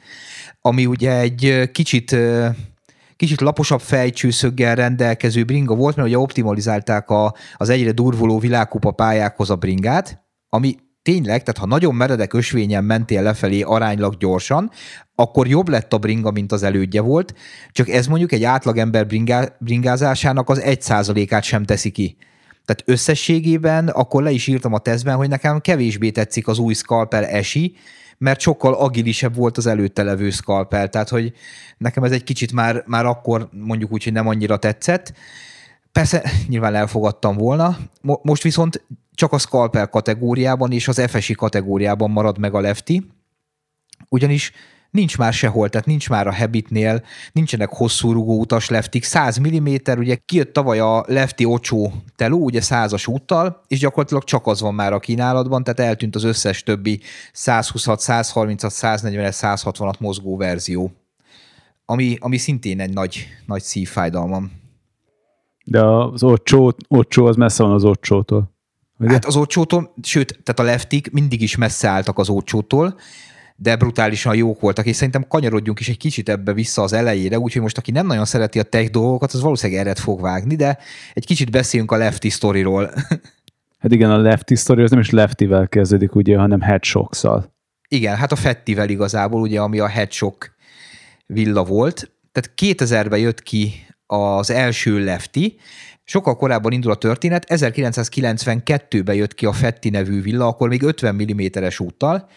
[0.61, 2.17] ami ugye egy kicsit
[3.17, 9.51] kicsit laposabb fejcsőszöggel rendelkező bringa volt, mert ugye optimalizálták a, az egyre durvuló világkupa pályákhoz
[9.51, 14.71] a bringát, ami tényleg, tehát ha nagyon meredek ösvényen mentél lefelé aránylag gyorsan,
[15.15, 17.35] akkor jobb lett a bringa, mint az elődje volt,
[17.73, 22.17] csak ez mondjuk egy átlagember bringá, bringázásának az egy százalékát sem teszi ki.
[22.65, 27.35] Tehát összességében akkor le is írtam a tesztben, hogy nekem kevésbé tetszik az új Scalper
[27.35, 27.75] esi,
[28.19, 31.33] mert sokkal agilisebb volt az előtte levő Scalper, tehát hogy
[31.79, 35.13] nekem ez egy kicsit már, már akkor mondjuk úgy, hogy nem annyira tetszett.
[35.93, 37.79] Persze nyilván elfogadtam volna,
[38.23, 43.03] most viszont csak a scalpel kategóriában és az FSI kategóriában marad meg a lefty,
[44.09, 44.53] ugyanis
[44.91, 49.67] nincs már sehol, tehát nincs már a Habitnél, nincsenek hosszú rugó utas leftik, 100 mm,
[49.97, 54.75] ugye kijött tavaly a lefty ocsó teló, ugye 100-as úttal, és gyakorlatilag csak az van
[54.75, 57.01] már a kínálatban, tehát eltűnt az összes többi
[57.33, 60.93] 126, 130, 140, 160 mozgó verzió,
[61.85, 64.53] ami, ami szintén egy nagy, nagy szívfájdalmam.
[65.65, 68.51] De az ocsó, ocsó az messze van az ocsótól.
[68.99, 69.13] Ugye?
[69.13, 72.95] Hát az ócsótól, sőt, tehát a leftik mindig is messze álltak az ócsótól,
[73.63, 77.63] de brutálisan jók voltak, és szerintem kanyarodjunk is egy kicsit ebbe vissza az elejére, úgyhogy
[77.63, 80.79] most aki nem nagyon szereti a tech dolgokat, az valószínűleg eret fog vágni, de
[81.13, 82.91] egy kicsit beszéljünk a lefty storyról.
[83.79, 87.55] Hát igen, a lefty story az nem is leftivel kezdődik, ugye, hanem headshock-szal.
[87.89, 90.55] Igen, hát a Fettivel igazából, ugye, ami a headshock
[91.27, 92.13] villa volt.
[92.33, 93.73] Tehát 2000-ben jött ki
[94.07, 95.57] az első lefty,
[96.05, 101.15] Sokkal korábban indul a történet, 1992-ben jött ki a Fetti nevű villa, akkor még 50
[101.15, 102.29] mm-es úttal,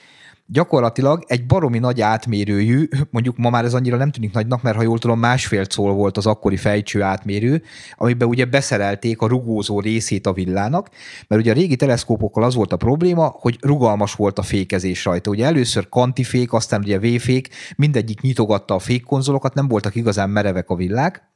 [0.45, 4.81] gyakorlatilag egy baromi nagy átmérőjű, mondjuk ma már ez annyira nem tűnik nagynak, mert ha
[4.81, 7.61] jól tudom, másfél szól volt az akkori fejcső átmérő,
[7.95, 10.89] amiben ugye beszerelték a rugózó részét a villának,
[11.27, 15.29] mert ugye a régi teleszkópokkal az volt a probléma, hogy rugalmas volt a fékezés rajta.
[15.29, 20.75] Ugye először kantifék, aztán ugye véfék, mindegyik nyitogatta a fékkonzolokat, nem voltak igazán merevek a
[20.75, 21.32] villák,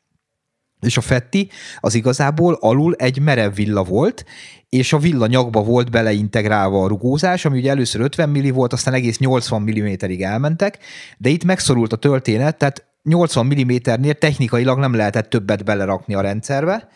[0.82, 4.26] és a Fetti az igazából alul egy merev villa volt,
[4.70, 9.18] és a villanyagba volt beleintegrálva a rugózás, ami ugye először 50 milli volt, aztán egész
[9.18, 10.78] 80 mm-ig elmentek,
[11.18, 16.90] de itt megszorult a történet, tehát 80 mm-nél technikailag nem lehetett többet belerakni a rendszerbe,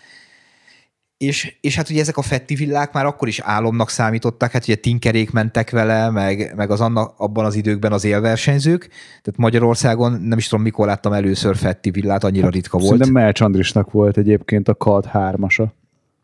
[1.21, 4.75] és, és hát ugye ezek a fetti villák már akkor is álomnak számítottak, hát ugye
[4.75, 8.87] tinkerék mentek vele, meg, meg az annak, abban az időkben az élversenyzők,
[9.21, 12.89] tehát Magyarországon nem is tudom, mikor láttam először fetti villát, annyira hát, ritka volt.
[12.89, 15.67] Szerintem Melcs Andrisnak volt egyébként a KAD 3-asa.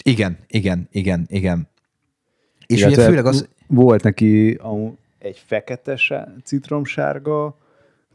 [0.04, 1.68] Igen, igen, igen, igen.
[2.66, 3.48] És Igen, ugye főleg az...
[3.68, 4.60] Volt neki
[5.20, 5.98] egy fekete
[6.44, 7.58] citromsárga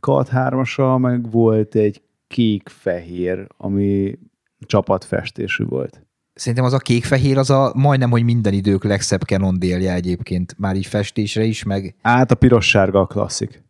[0.00, 4.18] KAD 3 meg volt egy kék-fehér, ami
[4.66, 6.02] csapatfestésű volt.
[6.34, 10.76] Szerintem az a kék-fehér az a majdnem, hogy minden idők legszebb Canon délje egyébként, már
[10.76, 11.94] így festésre is, meg...
[12.02, 13.62] Át a piros-sárga a klasszik.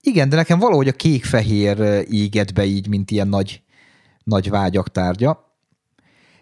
[0.00, 3.62] Igen, de nekem valahogy a kék-fehér éget be így, mint ilyen nagy,
[4.24, 5.46] nagy vágyak tárgya.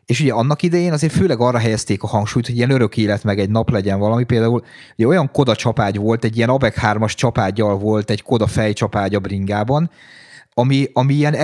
[0.05, 3.39] És ugye annak idején azért főleg arra helyezték a hangsúlyt, hogy ilyen örök élet meg
[3.39, 4.25] egy nap legyen valami.
[4.25, 4.65] Például
[4.97, 9.21] ugye olyan koda csapágy volt, egy ilyen ABEC 3-as csapágyjal volt egy koda fejcsapágy a
[9.21, 9.91] bringában,
[10.55, 11.35] ami, ami ilyen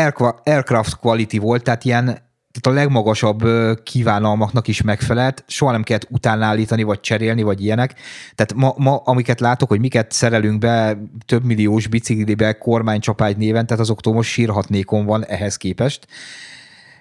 [0.44, 3.42] aircraft quality volt, tehát ilyen tehát a legmagasabb
[3.82, 7.94] kívánalmaknak is megfelelt, soha nem kellett utánállítani, vagy cserélni, vagy ilyenek.
[8.34, 13.82] Tehát ma, ma, amiket látok, hogy miket szerelünk be több milliós biciklibe kormánycsapágy néven, tehát
[13.82, 16.06] azoktól most sírhatnékon van ehhez képest.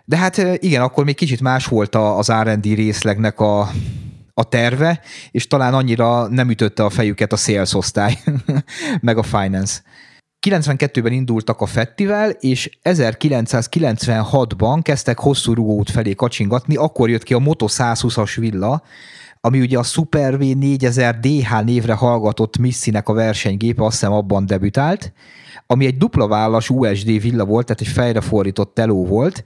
[0.06, 3.70] De hát igen, akkor még kicsit más volt az R&D részlegnek a,
[4.34, 8.18] a terve, és talán annyira nem ütötte a fejüket a sales osztály,
[9.02, 9.82] meg a finance.
[10.48, 17.40] 92-ben indultak a Fettivel, és 1996-ban kezdtek hosszú rugót felé kacsingatni, akkor jött ki a
[17.40, 18.84] Moto 120-as villa,
[19.42, 24.46] ami ugye a Super V 4000 DH névre hallgatott Missinek a versenygépe, azt hiszem abban
[24.46, 25.14] debütált,
[25.72, 29.44] ami egy dupla vállas USD villa volt, tehát egy fejre fordított teló volt,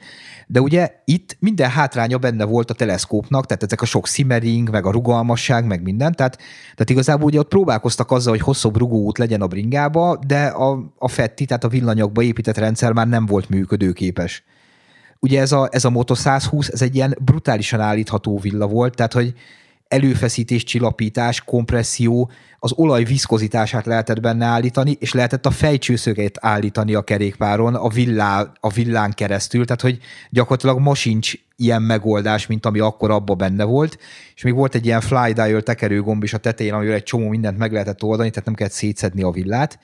[0.47, 4.85] de ugye itt minden hátránya benne volt a teleszkópnak, tehát ezek a sok simmering, meg
[4.85, 9.41] a rugalmasság, meg minden, tehát, tehát igazából ugye ott próbálkoztak azzal, hogy hosszabb rugóút legyen
[9.41, 14.43] a bringába, de a, a FETTI, tehát a villanyagba épített rendszer már nem volt működőképes.
[15.19, 19.13] Ugye ez a, ez a Moto 120, ez egy ilyen brutálisan állítható villa volt, tehát
[19.13, 19.33] hogy
[19.87, 27.01] előfeszítés, csillapítás, kompresszió, az olaj viszkozitását lehetett benne állítani, és lehetett a fejcsőszögét állítani a
[27.01, 32.79] kerékpáron a, villá, a villán keresztül, tehát hogy gyakorlatilag ma sincs ilyen megoldás, mint ami
[32.79, 33.97] akkor abba benne volt,
[34.35, 37.57] és még volt egy ilyen fly dial tekerőgomb is a tetején, amivel egy csomó mindent
[37.57, 39.79] meg lehetett oldani, tehát nem kellett szétszedni a villát.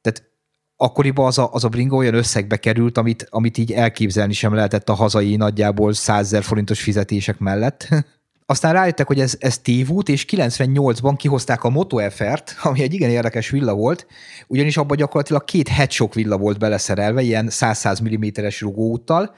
[0.00, 0.30] Tehát
[0.76, 4.88] akkoriban az a, az a bringa olyan összegbe került, amit, amit így elképzelni sem lehetett
[4.88, 7.88] a hazai nagyjából 100 forintos fizetések mellett.
[8.46, 13.10] Aztán rájöttek, hogy ez, ez tévút, és 98-ban kihozták a Moto FR-t, ami egy igen
[13.10, 14.06] érdekes villa volt,
[14.46, 19.34] ugyanis abban gyakorlatilag két headshock villa volt beleszerelve, ilyen 100-100 mm-es rugóúttal,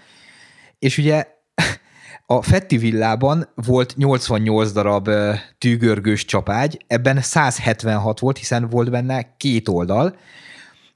[0.79, 1.27] és ugye
[2.27, 5.11] a Fetti villában volt 88 darab
[5.59, 10.17] tűgörgős csapágy, ebben 176 volt, hiszen volt benne két oldal,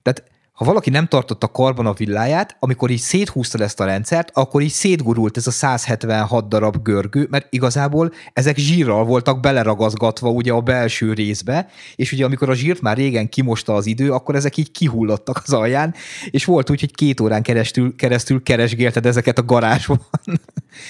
[0.02, 0.24] tehát
[0.58, 4.70] ha valaki nem tartotta karban a villáját, amikor így széthúzta ezt a rendszert, akkor így
[4.70, 11.12] szétgurult ez a 176 darab görgő, mert igazából ezek zsírral voltak beleragazgatva ugye a belső
[11.12, 15.42] részbe, és ugye amikor a zsírt már régen kimosta az idő, akkor ezek így kihullottak
[15.44, 15.94] az alján,
[16.30, 20.00] és volt úgy, hogy két órán keresztül, keresztül keresgélted ezeket a garázsban.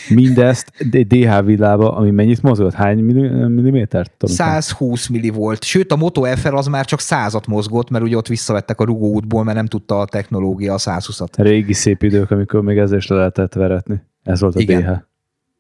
[0.08, 2.72] Mindezt DH villába, ami mennyit mozgott?
[2.72, 4.12] Hány millimétert?
[4.18, 5.64] 120 milli volt.
[5.64, 9.44] Sőt, a Moto FR az már csak százat mozgott, mert ugye ott visszavettek a rugóútból,
[9.44, 11.28] mert nem tudta a technológia a 120-at.
[11.36, 14.02] Régi szép idők, amikor még ezzel is le lehetett veretni.
[14.22, 14.82] Ez volt a igen.
[14.82, 15.06] DH.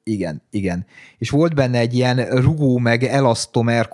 [0.02, 0.86] Igen, igen.
[1.18, 3.88] És volt benne egy ilyen rugó meg elasztomer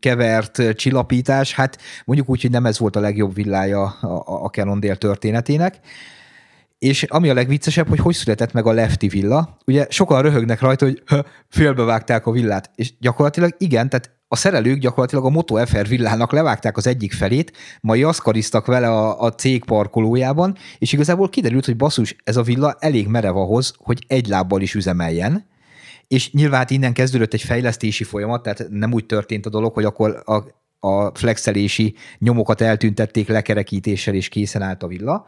[0.00, 4.80] kevert csillapítás, hát mondjuk úgy, hogy nem ez volt a legjobb villája a, a Canon
[4.80, 5.80] Dél történetének.
[6.78, 9.58] És ami a legviccesebb, hogy hogy született meg a Lefty villa.
[9.66, 11.02] Ugye sokan röhögnek rajta, hogy
[11.48, 12.70] félbevágták a villát.
[12.74, 17.52] És gyakorlatilag igen, tehát a szerelők gyakorlatilag a Moto FR villának levágták az egyik felét,
[17.80, 22.76] majd aszkariztak vele a, a cég parkolójában, és igazából kiderült, hogy basszus, ez a villa
[22.78, 25.46] elég merev ahhoz, hogy egy lábbal is üzemeljen,
[26.08, 29.84] és nyilván hát innen kezdődött egy fejlesztési folyamat, tehát nem úgy történt a dolog, hogy
[29.84, 30.34] akkor a,
[30.88, 35.26] a flexelési nyomokat eltüntették lekerekítéssel, és készen állt a villa,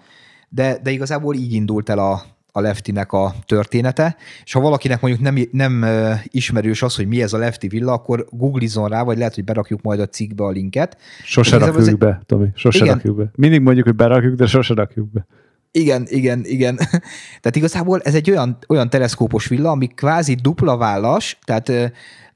[0.49, 2.23] de, de igazából így indult el a,
[2.53, 5.85] a leftinek a története, és ha valakinek mondjuk nem, nem
[6.25, 9.83] ismerős az, hogy mi ez a lefti villa, akkor googlizon rá, vagy lehet, hogy berakjuk
[9.83, 10.97] majd a cikkbe a linket.
[11.25, 11.99] Sose rakjuk egy...
[11.99, 12.95] be, Tomi, sose Igen.
[12.95, 13.31] rakjuk be.
[13.35, 15.27] Mindig mondjuk, hogy berakjuk, de sose rakjuk be.
[15.71, 16.77] Igen, igen, igen.
[17.41, 21.73] Tehát igazából ez egy olyan, olyan teleszkópos villa, ami kvázi dupla vállas, tehát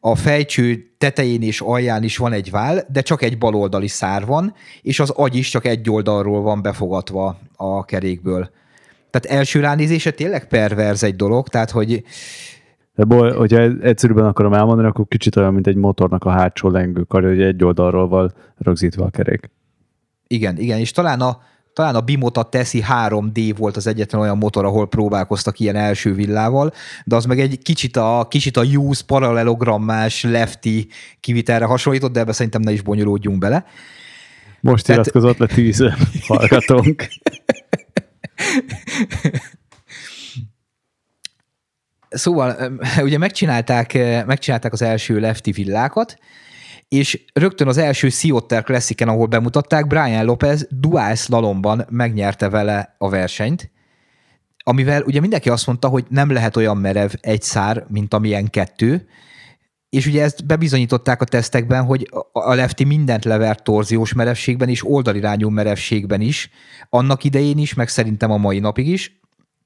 [0.04, 4.54] a fejcső tetején és alján is van egy vál, de csak egy baloldali szár van,
[4.82, 8.50] és az agy is csak egy oldalról van befogatva a kerékből.
[9.10, 12.04] Tehát első ránézése tényleg perverz egy dolog, tehát hogy
[12.94, 17.28] de boly, hogyha egyszerűen akarom elmondani, akkor kicsit olyan, mint egy motornak a hátsó lengőkarja,
[17.28, 19.50] hogy egy oldalról van rögzítve a kerék.
[20.26, 21.40] Igen, igen, és talán a,
[21.74, 26.72] talán a Bimota Teszi 3D volt az egyetlen olyan motor, ahol próbálkoztak ilyen első villával,
[27.04, 30.86] de az meg egy kicsit a, kicsit a use paralelogrammás lefty
[31.20, 33.64] kivitelre hasonlított, de ebbe szerintem ne is bonyolódjunk bele.
[34.60, 35.02] Most Tehát...
[35.06, 35.84] iratkozott le tíz
[36.28, 37.06] hallgatónk.
[42.08, 43.92] Szóval ugye megcsinálták,
[44.26, 46.18] megcsinálták az első lefty villákat,
[46.92, 53.08] és rögtön az első Seaotter Classicen, ahol bemutatták, Brian Lopez dual slalomban megnyerte vele a
[53.08, 53.70] versenyt,
[54.64, 59.08] amivel ugye mindenki azt mondta, hogy nem lehet olyan merev egy szár, mint amilyen kettő,
[59.88, 65.48] és ugye ezt bebizonyították a tesztekben, hogy a lefti mindent levert torziós merevségben is, oldalirányú
[65.48, 66.50] merevségben is,
[66.88, 69.20] annak idején is, meg szerintem a mai napig is,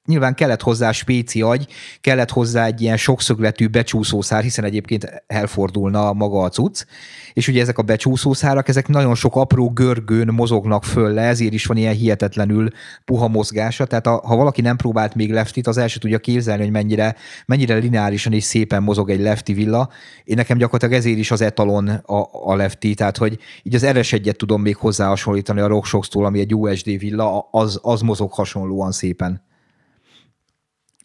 [0.07, 1.67] nyilván kellett hozzá spéci agy,
[2.01, 6.85] kellett hozzá egy ilyen sokszögletű becsúszószár, hiszen egyébként elfordulna maga a cucc,
[7.33, 11.67] és ugye ezek a becsúszószárak, ezek nagyon sok apró görgőn mozognak föl le, ezért is
[11.67, 12.69] van ilyen hihetetlenül
[13.05, 16.73] puha mozgása, tehát a, ha valaki nem próbált még leftit, az első tudja képzelni, hogy
[16.73, 19.89] mennyire, mennyire lineárisan és szépen mozog egy lefti villa.
[20.25, 24.13] Én nekem gyakorlatilag ezért is az etalon a, a lefti, tehát hogy így az rs
[24.13, 28.93] egyet tudom még hozzá hasonlítani a RockShox-tól, ami egy USD villa, az, az mozog hasonlóan
[28.93, 29.46] szépen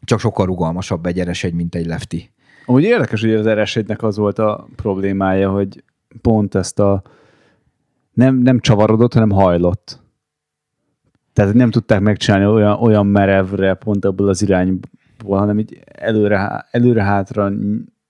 [0.04, 2.32] csak sokkal rugalmasabb egy rs mint egy lefti.
[2.66, 5.84] Úgy érdekes, hogy az rs az volt a problémája, hogy
[6.22, 7.02] pont ezt a
[8.14, 10.00] nem, nem csavarodott, hanem hajlott.
[11.34, 17.52] Tehát nem tudták megcsinálni olyan, olyan merevre pont abból az irányból, hanem így előre, előre-hátra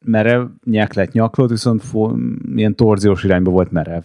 [0.06, 2.14] merev, nyeklet nyaklott, viszont fo,
[2.48, 4.04] milyen torziós irányba volt merev.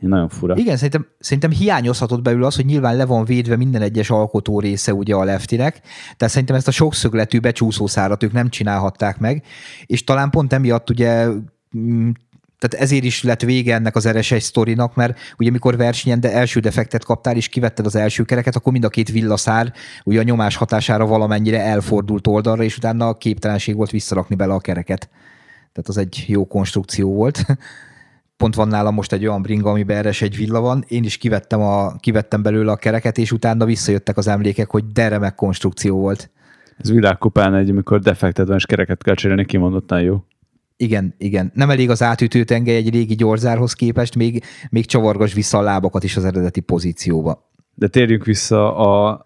[0.00, 0.56] Nagyon fura.
[0.56, 4.94] Igen, szerintem, szerintem hiányozhatott belül az, hogy nyilván le van védve minden egyes alkotó része
[4.94, 5.80] ugye a leftinek,
[6.16, 9.44] tehát szerintem ezt a sokszögletű becsúszószárat ők nem csinálhatták meg,
[9.86, 11.28] és talán pont emiatt ugye
[11.76, 12.10] mm,
[12.58, 16.60] tehát ezért is lett vége ennek az RS1 sztorinak, mert ugye mikor versenyen de első
[16.60, 19.72] defektet kaptál, és kivetted az első kereket, akkor mind a két villaszár
[20.04, 24.60] ugye a nyomás hatására valamennyire elfordult oldalra, és utána a képtelenség volt visszarakni bele a
[24.60, 25.08] kereket.
[25.72, 27.44] Tehát az egy jó konstrukció volt.
[28.36, 31.60] pont van nálam most egy olyan bringa, amiben erre egy villa van, én is kivettem,
[31.60, 36.30] a, kivettem belőle a kereket, és utána visszajöttek az emlékek, hogy de remek konstrukció volt.
[36.78, 40.24] Ez világkupán egy, amikor defekted van, és kereket kell cserélni, kimondottan jó.
[40.76, 41.50] Igen, igen.
[41.54, 46.04] Nem elég az átütő tengely egy régi gyorzárhoz képest, még, még csavargas vissza a lábakat
[46.04, 47.50] is az eredeti pozícióba.
[47.74, 49.22] De térjünk vissza a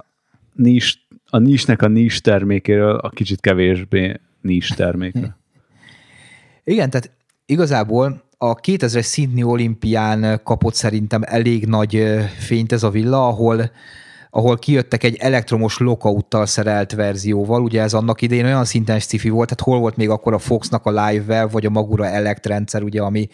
[0.53, 5.37] nis, a nisnek a nis termékéről a kicsit kevésbé nis termékre.
[6.65, 7.11] Igen, tehát
[7.47, 12.05] igazából a 2000-es Sydney olimpián kapott szerintem elég nagy
[12.39, 13.71] fényt ez a villa, ahol
[14.33, 19.49] ahol kijöttek egy elektromos lockouttal szerelt verzióval, ugye ez annak idején olyan szinten sci volt,
[19.49, 23.03] tehát hol volt még akkor a Foxnak a live-vel, vagy a Magura Elect rendszer, ugye,
[23.03, 23.29] ami,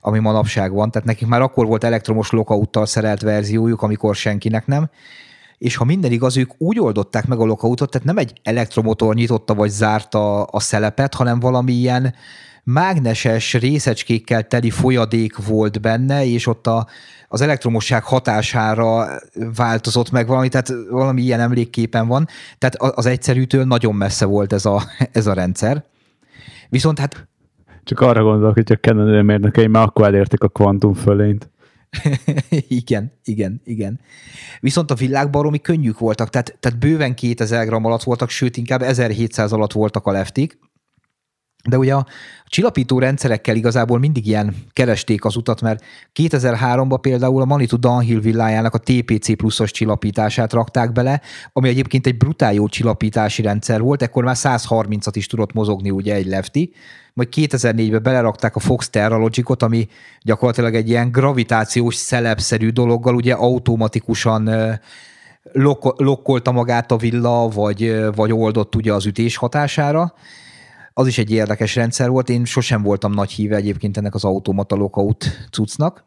[0.00, 4.90] ami manapság van, tehát nekik már akkor volt elektromos lockouttal szerelt verziójuk, amikor senkinek nem,
[5.58, 9.54] és ha minden igaz, ők úgy oldották meg a lockoutot, tehát nem egy elektromotor nyitotta
[9.54, 12.14] vagy zárta a szelepet, hanem valami ilyen,
[12.64, 16.86] mágneses részecskékkel teli folyadék volt benne, és ott a,
[17.28, 19.08] az elektromosság hatására
[19.56, 22.26] változott meg valami, tehát valami ilyen emlékképen van.
[22.58, 24.82] Tehát az egyszerűtől nagyon messze volt ez a,
[25.12, 25.84] ez a rendszer.
[26.68, 27.28] Viszont hát...
[27.84, 31.50] Csak arra gondolok, hogy a Canon mérnökei már akkor elérték a kvantum fölényt.
[32.68, 34.00] igen, igen, igen.
[34.60, 39.52] Viszont a világbaromi könnyűk voltak, tehát, tehát bőven 2000 gram alatt voltak, sőt inkább 1700
[39.52, 40.58] alatt voltak a leftik,
[41.68, 42.06] de ugye a
[42.46, 45.84] csillapító rendszerekkel igazából mindig ilyen keresték az utat, mert
[46.14, 51.20] 2003-ban például a Manitou Downhill villájának a TPC pluszos csillapítását rakták bele,
[51.52, 56.14] ami egyébként egy brutál jó csillapítási rendszer volt, ekkor már 130-at is tudott mozogni ugye
[56.14, 56.72] egy lefti,
[57.14, 59.88] majd 2004-ben belerakták a Fox Terralogicot, ami
[60.20, 64.50] gyakorlatilag egy ilyen gravitációs szelepszerű dologgal ugye automatikusan
[65.96, 70.14] lokkolta magát a villa, vagy, vagy oldott ugye az ütés hatására,
[70.92, 74.74] az is egy érdekes rendszer volt, én sosem voltam nagy híve egyébként ennek az automata
[74.74, 76.04] lockout cuccnak.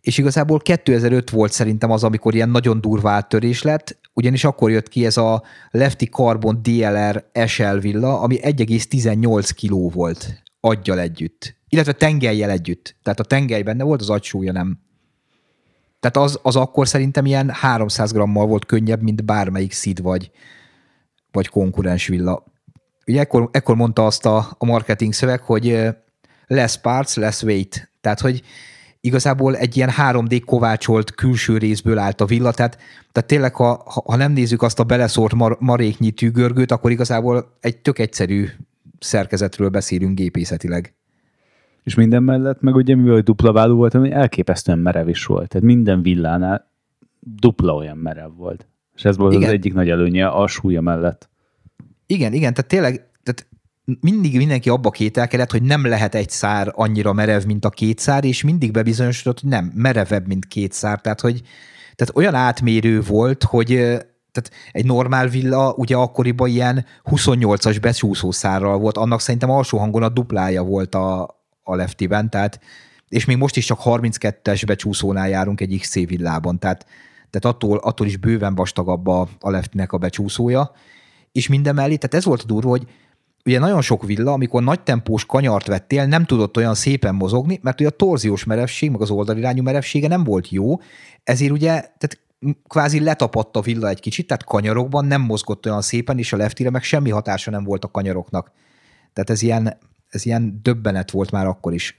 [0.00, 4.88] és igazából 2005 volt szerintem az, amikor ilyen nagyon durva áttörés lett, ugyanis akkor jött
[4.88, 11.92] ki ez a Lefty Carbon DLR SL villa, ami 1,18 kiló volt aggyal együtt, illetve
[11.92, 12.96] tengelyjel együtt.
[13.02, 14.78] Tehát a tengely benne volt, az agysúlya nem.
[16.00, 20.30] Tehát az, az akkor szerintem ilyen 300 grammal volt könnyebb, mint bármelyik szid vagy,
[21.32, 22.44] vagy konkurens villa.
[23.06, 25.88] Ugye ekkor, ekkor mondta azt a, a marketing szöveg, hogy
[26.46, 27.90] less parts, less weight.
[28.00, 28.42] Tehát, hogy
[29.00, 32.78] igazából egy ilyen 3D kovácsolt külső részből állt a villa, tehát,
[33.12, 37.76] tehát tényleg, ha, ha nem nézzük azt a beleszórt mar, maréknyi tűgörgőt, akkor igazából egy
[37.76, 38.46] tök egyszerű
[38.98, 40.94] szerkezetről beszélünk gépészetileg.
[41.82, 45.48] És minden mellett, meg ugye mivel dupla váló volt, ami elképesztően merev is volt.
[45.48, 46.70] Tehát minden villánál
[47.20, 48.66] dupla olyan merev volt.
[48.94, 49.48] És ez volt igen.
[49.48, 51.28] az egyik nagy előnye a súlya mellett.
[52.14, 52.92] Igen, igen, tehát tényleg
[53.22, 53.46] tehát
[54.00, 58.24] mindig mindenki abba kételkedett, hogy nem lehet egy szár annyira merev, mint a két szár,
[58.24, 61.00] és mindig bebizonyosodott, hogy nem, merevebb, mint két szár.
[61.00, 61.42] Tehát, hogy
[61.94, 63.66] tehát olyan átmérő volt, hogy
[64.32, 70.08] tehát egy normál villa ugye akkoriban ilyen 28-as becsúszószárral volt, annak szerintem alsó hangon a
[70.08, 71.22] duplája volt a,
[71.62, 72.60] a leftiben, tehát
[73.08, 76.86] és még most is csak 32-es becsúszónál járunk egy XC villában, tehát,
[77.30, 80.72] tehát attól, attól is bőven vastagabb a, a leftinek a becsúszója,
[81.34, 82.86] és minden mellé, tehát ez volt a durva, hogy
[83.44, 87.80] ugye nagyon sok villa, amikor nagy tempós kanyart vettél, nem tudott olyan szépen mozogni, mert
[87.80, 90.80] ugye a torziós merevség, meg az oldalirányú merevsége nem volt jó,
[91.24, 92.18] ezért ugye tehát
[92.68, 96.70] kvázi letapadt a villa egy kicsit, tehát kanyarokban nem mozgott olyan szépen, és a leftire
[96.70, 98.50] meg semmi hatása nem volt a kanyaroknak.
[99.12, 99.78] Tehát ez ilyen,
[100.08, 101.98] ez ilyen döbbenet volt már akkor is.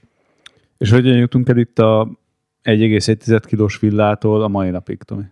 [0.78, 2.18] És hogyan jutunk el itt a
[2.62, 5.24] 1,1 kilós villától a mai napig, Tomi?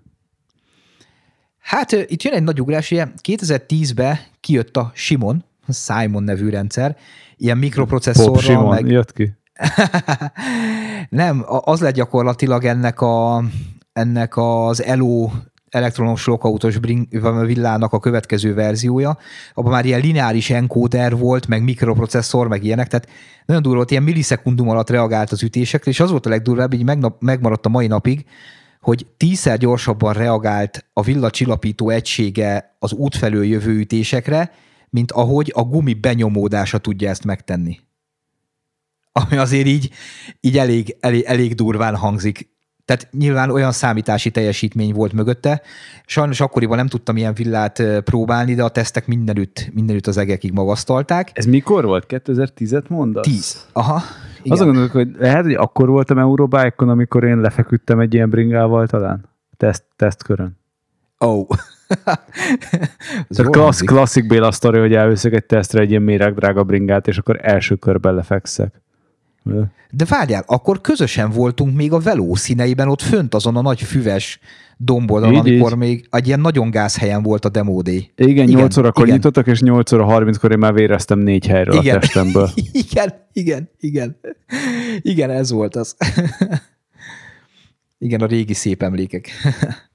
[1.65, 6.97] Hát itt jön egy nagy ugrás, ugye 2010-ben kijött a Simon, Simon nevű rendszer,
[7.37, 8.33] ilyen mikroprocesszorral.
[8.33, 8.87] Pop Simon meg...
[8.87, 9.33] jött ki?
[11.09, 13.45] Nem, az lett gyakorlatilag ennek, a,
[13.93, 15.31] ennek az ELO
[15.71, 16.79] elektronos lokautós
[17.47, 19.19] villának a következő verziója.
[19.55, 23.09] Abban már ilyen lineáris enkóder volt, meg mikroprocesszor, meg ilyenek, tehát
[23.47, 26.97] nagyon durva volt, ilyen millisekundum alatt reagált az ütésekre, és az volt a legdurvább, így
[27.19, 28.25] megmaradt a mai napig,
[28.85, 34.53] hogy tízszer gyorsabban reagált a villacsillapító egysége az út felől jövő ütésekre,
[34.91, 37.79] mint ahogy a gumi benyomódása tudja ezt megtenni.
[39.13, 39.91] Ami azért így,
[40.41, 42.49] így elég, elég, elég durván hangzik.
[42.85, 45.63] Tehát nyilván olyan számítási teljesítmény volt mögötte.
[46.07, 51.31] Sajnos akkoriban nem tudtam ilyen villát próbálni, de a tesztek mindenütt, mindenütt az egekig magasztalták.
[51.33, 52.05] Ez mikor volt?
[52.09, 53.27] 2010-et mondasz?
[53.27, 53.67] 10.
[53.73, 54.03] Aha.
[54.45, 54.57] Igen.
[54.57, 59.25] Azon gondolok, hogy lehet, hogy akkor voltam Eurobike-on, amikor én lefeküdtem egy ilyen bringával talán?
[59.57, 60.59] Teszt, tesztkörön.
[61.19, 61.47] Oh.
[63.29, 67.39] Tehát klassz, klasszik Béla sztori, hogy elviszek egy tesztre egy ilyen méregdrága bringát, és akkor
[67.43, 68.83] első körben lefekszek.
[69.91, 74.41] De várjál, akkor közösen voltunk még a veló színeiben ott fönt azon a nagy füves
[74.77, 75.79] domboldon, így, amikor így.
[75.79, 78.11] még egy ilyen nagyon gázhelyen volt a demódé.
[78.17, 79.17] Igen, igen 8 órakor igen.
[79.17, 81.97] nyitottak, és 8 óra 30-kor én már véreztem négy helyről igen.
[81.97, 82.51] a testemből.
[82.91, 84.17] igen, igen, igen.
[85.01, 85.97] Igen, ez volt az.
[87.99, 89.31] igen, a régi szép emlékek.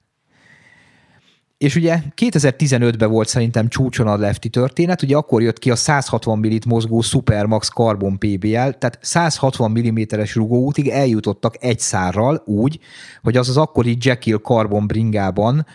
[1.60, 6.40] És ugye 2015-ben volt szerintem csúcson a lefti történet, ugye akkor jött ki a 160
[6.40, 12.80] millit mozgó Supermax Carbon PBL, tehát 160 mm-es rugóútig eljutottak egy szárral úgy,
[13.22, 15.66] hogy az az akkori Jekyll Carbon bringában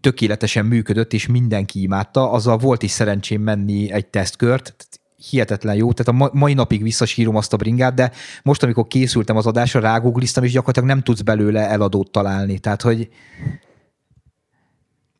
[0.00, 2.30] tökéletesen működött, és mindenki imádta.
[2.30, 4.86] Azzal volt is szerencsém menni egy tesztkört,
[5.30, 9.46] hihetetlen jó, tehát a mai napig visszasírom azt a bringát, de most, amikor készültem az
[9.46, 12.58] adásra, rágoogliztam, és gyakorlatilag nem tudsz belőle eladót találni.
[12.58, 13.08] Tehát, hogy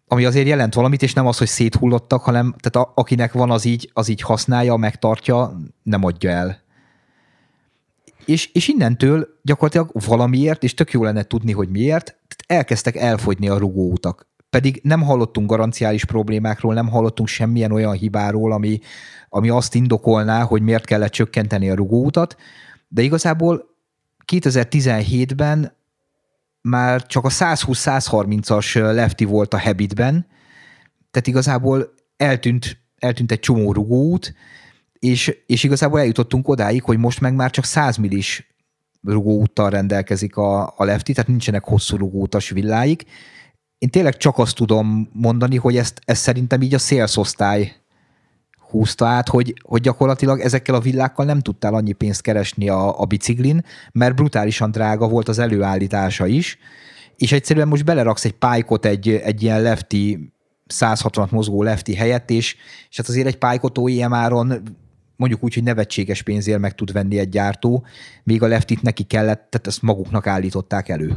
[0.08, 3.64] ami azért jelent valamit, és nem az, hogy széthullottak, hanem tehát a, akinek van, az
[3.64, 6.62] így, az így használja, megtartja, nem adja el.
[8.24, 13.58] És, és innentől gyakorlatilag valamiért, és tök jó lenne tudni, hogy miért, elkezdtek elfogyni a
[13.58, 14.28] rugóutak.
[14.50, 18.80] Pedig nem hallottunk garanciális problémákról, nem hallottunk semmilyen olyan hibáról, ami,
[19.28, 22.36] ami azt indokolná, hogy miért kellett csökkenteni a rugóutat,
[22.88, 23.64] de igazából
[24.32, 25.76] 2017-ben
[26.68, 30.26] már csak a 120-130-as lefti volt a habitben,
[31.10, 34.34] tehát igazából eltűnt, eltűnt egy csomó rugóút,
[34.98, 38.54] és, és igazából eljutottunk odáig, hogy most meg már csak 100 millis
[39.02, 43.04] rugóúttal rendelkezik a, a lefti, tehát nincsenek hosszú rugóutas villáik.
[43.78, 47.76] Én tényleg csak azt tudom mondani, hogy ezt, ezt szerintem így a szélszosztály
[48.70, 53.04] húzta át, hogy, hogy gyakorlatilag ezekkel a villákkal nem tudtál annyi pénzt keresni a, a
[53.04, 56.58] biciklin, mert brutálisan drága volt az előállítása is,
[57.16, 60.32] és egyszerűen most beleraksz egy pálykot egy, egy ilyen lefti
[60.66, 62.56] 160 mozgó lefti helyett, és,
[62.90, 64.62] és hát azért egy pálykot OEM áron
[65.16, 67.86] mondjuk úgy, hogy nevetséges pénzért meg tud venni egy gyártó,
[68.24, 71.16] még a leftit neki kellett, tehát ezt maguknak állították elő.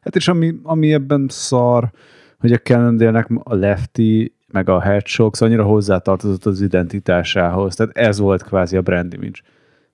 [0.00, 1.92] Hát és ami, ami ebben szar,
[2.38, 7.74] hogy a Cannondale-nek a lefty meg a Hedgehogs annyira hozzátartozott az identitásához.
[7.74, 9.38] Tehát ez volt kvázi a brand image,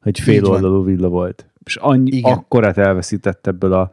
[0.00, 1.46] hogy fél oldalú villa volt.
[1.64, 2.32] És annyi, Igen.
[2.32, 3.90] akkorát elveszített ebből a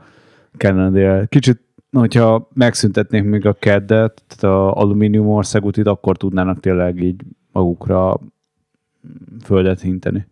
[0.57, 1.25] Cannondale.
[1.25, 1.61] Kicsit,
[1.91, 8.19] hogyha megszüntetnék még a keddet, tehát a alumínium országútit, akkor tudnának tényleg így magukra
[9.43, 10.27] földet hinteni.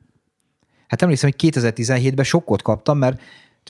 [0.87, 3.21] Hát emlékszem, hogy 2017-ben sokkot kaptam, mert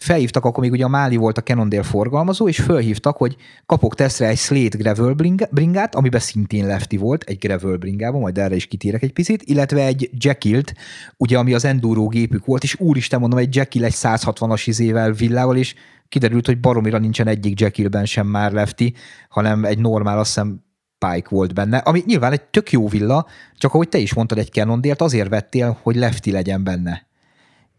[0.02, 3.36] felhívtak, akkor még ugye a Máli volt a Cannondale forgalmazó, és felhívtak, hogy
[3.66, 5.14] kapok teszre egy Slate Gravel
[5.52, 9.86] bringát, amiben szintén lefty volt, egy Gravel bringában, majd erre is kitérek egy picit, illetve
[9.86, 10.74] egy Jackilt,
[11.18, 15.58] ugye ami az enduro gépük volt, és úristen mondom, egy Jekyll egy 160-as izével villával,
[15.58, 15.76] és
[16.10, 18.94] kiderült, hogy baromira nincsen egyik Jekyllben sem már lefty,
[19.30, 20.64] hanem egy normál, azt hiszem
[20.98, 23.28] Pike volt benne, ami nyilván egy tök jó villa,
[23.58, 27.08] csak ahogy te is mondtad, egy Cannondale-t azért vettél, hogy lefty legyen benne.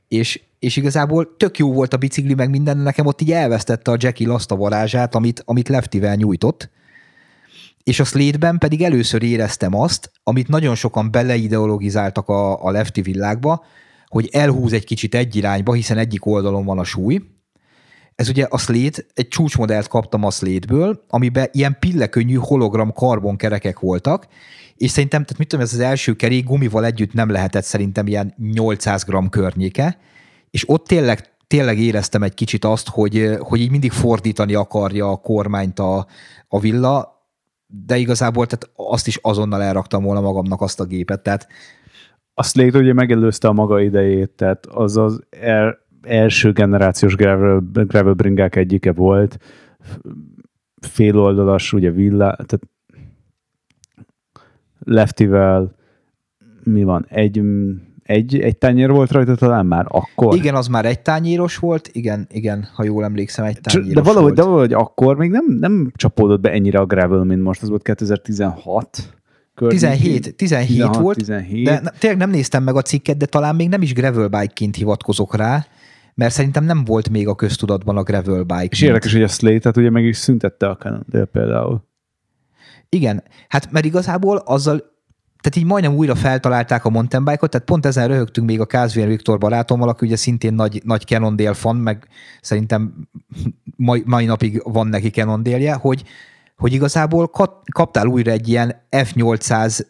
[0.08, 3.96] És és igazából tök jó volt a bicikli, meg minden, nekem ott így elvesztette a
[3.98, 6.70] Jackie azt a varázsát, amit, amit leftivel nyújtott,
[7.82, 13.64] és a slate pedig először éreztem azt, amit nagyon sokan beleideologizáltak a, a lefti világba,
[14.06, 17.22] hogy elhúz egy kicsit egy irányba, hiszen egyik oldalon van a súly.
[18.14, 24.26] Ez ugye a Slate, egy csúcsmodellt kaptam a Slate-ből, amiben ilyen pillekönnyű hologram karbonkerekek voltak,
[24.76, 28.34] és szerintem, tehát mit tudom, ez az első kerék gumival együtt nem lehetett szerintem ilyen
[28.52, 29.98] 800 g környéke,
[30.56, 35.16] és ott tényleg, tényleg éreztem egy kicsit azt, hogy, hogy így mindig fordítani akarja a
[35.16, 36.06] kormányt a,
[36.48, 37.24] a villa,
[37.66, 41.22] de igazából tehát azt is azonnal elraktam volna magamnak azt a gépet.
[41.22, 41.48] Tehát
[42.34, 47.14] a Slate ugye megelőzte a maga idejét, tehát az az er, első generációs
[47.72, 49.38] gravel bringák egyike volt,
[50.80, 52.60] féloldalas, ugye villa, tehát
[54.78, 55.74] leftivel
[56.62, 57.42] mi van, egy
[58.06, 60.34] egy, egy tányér volt rajta talán már akkor?
[60.34, 64.22] Igen, az már egy tányéros volt, igen, igen, ha jól emlékszem, egy tányéros de valahogy,
[64.22, 64.34] volt.
[64.34, 67.82] De valahogy akkor még nem, nem csapódott be ennyire a gravel, mint most, az volt
[67.82, 69.14] 2016.
[69.68, 71.64] 17, 17 16, volt, 17.
[71.64, 75.36] de tényleg nem néztem meg a cikket, de talán még nem is gravel bike-ként hivatkozok
[75.36, 75.66] rá,
[76.14, 78.68] mert szerintem nem volt még a köztudatban a gravel bike.
[78.70, 81.84] És érdekes, hogy a Slate-et ugye meg is szüntette a Cannondale például.
[82.88, 84.95] Igen, hát mert igazából azzal
[85.40, 89.06] tehát így majdnem újra feltalálták a mountain bike-ot, tehát pont ezen röhögtünk még a Kázvér
[89.06, 92.08] Viktor barátommal, aki ugye szintén nagy, nagy Cannondale fan, meg
[92.40, 93.08] szerintem
[93.76, 96.04] mai, mai napig van neki Cannondale-je, hogy,
[96.56, 97.30] hogy igazából
[97.72, 99.86] kaptál újra egy ilyen F800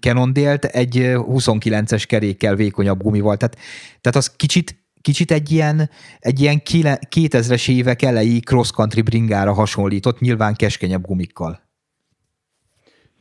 [0.00, 3.36] Cannondale-t egy 29-es kerékkel, vékonyabb gumival.
[3.36, 3.56] Tehát,
[4.00, 10.54] tehát az kicsit, kicsit egy ilyen, egy ilyen 2000-es évek elejé cross-country bringára hasonlított, nyilván
[10.54, 11.61] keskenyebb gumikkal.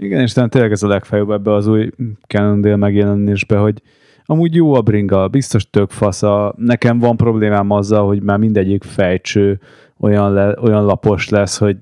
[0.01, 1.89] Igen, és tényleg ez a legfeljebb ebbe az új
[2.27, 3.81] Cannondale megjelenésbe, hogy
[4.25, 6.53] amúgy jó a bringa, biztos tök fasza.
[6.57, 9.59] Nekem van problémám azzal, hogy már mindegyik fejtső
[9.97, 11.77] olyan, le, olyan lapos lesz, hogy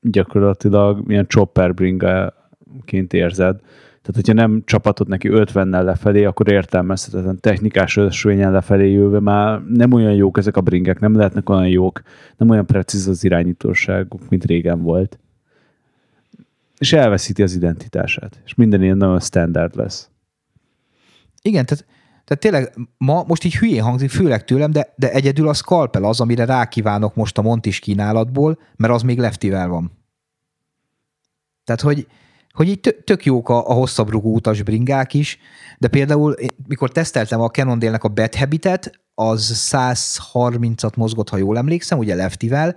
[0.00, 3.56] gyakorlatilag milyen chopper bringaként érzed.
[4.02, 9.92] Tehát, hogyha nem csapatod neki 50-nel lefelé, akkor értelmezhetetlen technikás ösvényen lefelé jövő már nem
[9.92, 12.02] olyan jók ezek a bringek, nem lehetnek olyan jók,
[12.36, 15.18] nem olyan precíz az irányítóságuk, mint régen volt
[16.78, 20.08] és elveszíti az identitását, és minden ilyen nagyon standard lesz.
[21.42, 21.86] Igen, tehát,
[22.24, 26.20] tehát tényleg ma most így hülyén hangzik, főleg tőlem, de, de egyedül a scalpel az,
[26.20, 29.92] amire rákívánok most a Montis kínálatból, mert az még leftivel van.
[31.64, 32.06] Tehát, hogy,
[32.50, 35.38] hogy így tök jók a, a hosszabb rugó utas bringák is,
[35.78, 36.34] de például
[36.68, 42.76] mikor teszteltem a Cannondale-nek a Bad Habitet, az 130-at mozgott, ha jól emlékszem, ugye leftivel,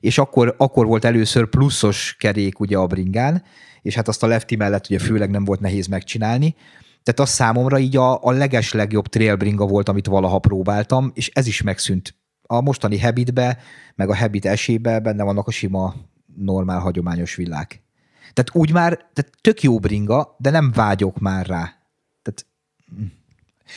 [0.00, 3.42] és akkor, akkor volt először pluszos kerék ugye a bringán,
[3.82, 6.54] és hát azt a lefti mellett ugye főleg nem volt nehéz megcsinálni,
[7.02, 11.30] tehát az számomra így a, a leges legjobb trail bringa volt, amit valaha próbáltam, és
[11.34, 12.14] ez is megszűnt.
[12.42, 13.58] A mostani Habitbe,
[13.94, 15.94] meg a Habit esébe benne vannak a sima,
[16.36, 17.82] normál, hagyományos villák.
[18.32, 21.74] Tehát úgy már, tehát tök jó bringa, de nem vágyok már rá.
[22.22, 22.46] Tehát.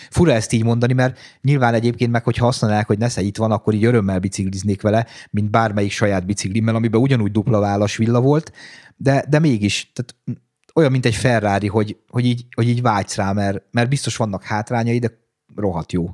[0.10, 3.74] Fura ezt így mondani, mert nyilván egyébként meg, hogy használják, hogy Nesze itt van, akkor
[3.74, 8.52] így örömmel bicikliznék vele, mint bármelyik saját biciklimmel, amiben ugyanúgy dupla válas villa volt,
[8.96, 10.40] de, de mégis, tehát
[10.74, 14.44] olyan, mint egy Ferrari, hogy, hogy, így, hogy így vágysz rá, mert, mert biztos vannak
[14.44, 15.20] hátrányai, de
[15.56, 16.10] rohadt jó.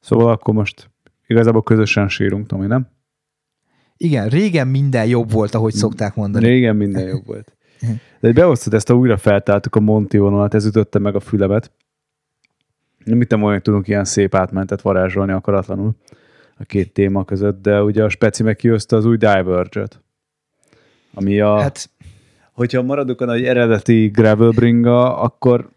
[0.00, 0.90] Szóval akkor most
[1.26, 2.88] igazából közösen sírunk, Tomi, nem?
[3.96, 6.46] Igen, régen minden jobb volt, ahogy szokták mondani.
[6.46, 7.56] Régen minden jobb volt.
[8.20, 11.70] De behoztad ezt, a újra feltáltuk a Monti vonalat, ez ütötte meg a fülemet.
[13.06, 15.90] Nem hittem olyan, tudunk ilyen szép átmentet varázsolni akaratlanul
[16.58, 20.00] a két téma között, de ugye a Speci meg kihozta az új Diverge-et,
[21.14, 21.60] ami a...
[21.60, 21.90] Hát...
[22.52, 25.68] Hogyha maradok a nagy eredeti gravel bringa, akkor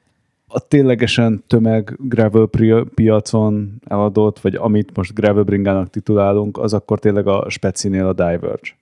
[0.48, 2.50] a ténylegesen tömeg gravel
[2.96, 8.78] piacon eladott, vagy amit most gravel bringának titulálunk, az akkor tényleg a specinél a Diverge.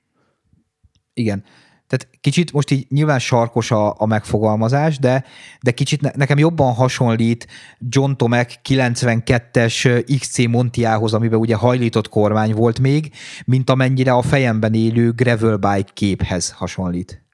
[1.13, 1.43] Igen.
[1.87, 5.23] Tehát kicsit most így nyilván sarkos a, a megfogalmazás, de,
[5.61, 7.47] de kicsit ne, nekem jobban hasonlít
[7.79, 13.11] John Tomek 92-es XC Montiához, amiben ugye hajlított kormány volt még,
[13.45, 17.25] mint amennyire a fejemben élő gravel bike képhez hasonlít.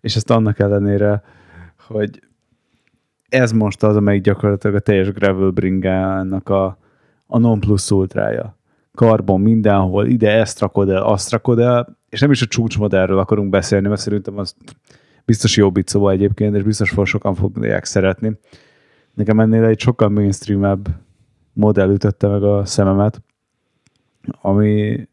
[0.00, 1.22] És ezt annak ellenére,
[1.86, 2.22] hogy
[3.28, 6.78] ez most az, amelyik gyakorlatilag a teljes gravel bringának a,
[7.26, 8.58] a non plus ultrája.
[9.00, 13.50] Karbon mindenhol, ide ezt rakod el, azt rakod el, és nem is a csúcsmodellről akarunk
[13.50, 14.54] beszélni, mert szerintem az
[15.24, 18.38] biztos jó bicóba egyébként, és biztos for sokan fogják szeretni.
[19.14, 20.88] Nekem ennél egy sokkal mainstreamebb
[21.52, 23.22] modell ütötte meg a szememet,
[24.40, 25.08] ami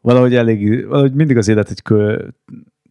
[0.00, 2.26] valahogy elég, valahogy mindig az élet egy kö,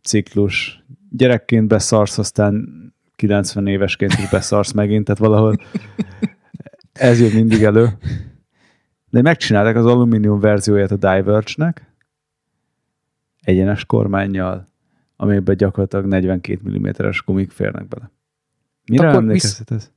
[0.01, 0.83] ciklus.
[1.09, 2.67] Gyerekként beszarsz, aztán
[3.15, 5.55] 90 évesként is beszarsz megint, tehát valahol
[6.93, 7.89] ez jön mindig elő.
[9.11, 11.93] De megcsinálták az alumínium verzióját a Diverge-nek,
[13.41, 14.67] egyenes kormányjal,
[15.15, 18.11] amiben gyakorlatilag 42 mm-es gumik férnek bele.
[18.85, 19.91] Mire Akkor emlékezhet ez?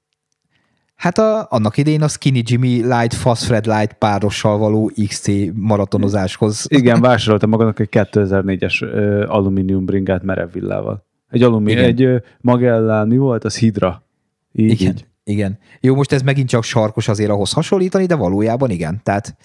[0.95, 6.67] Hát a, annak idején a Skinny Jimmy Light, Fast Fred Light párossal való XC maratonozáshoz.
[6.69, 11.07] Igen, vásároltam magadnak egy 2004-es uh, alumínium bringát merev villával.
[11.31, 13.45] Egy alumínium, egy Magellán, mi volt?
[13.45, 14.03] Az Hydra.
[14.53, 15.07] Így, igen, így.
[15.25, 15.59] Igen.
[15.81, 19.01] Jó, most ez megint csak sarkos azért ahhoz hasonlítani, de valójában igen.
[19.03, 19.37] Tehát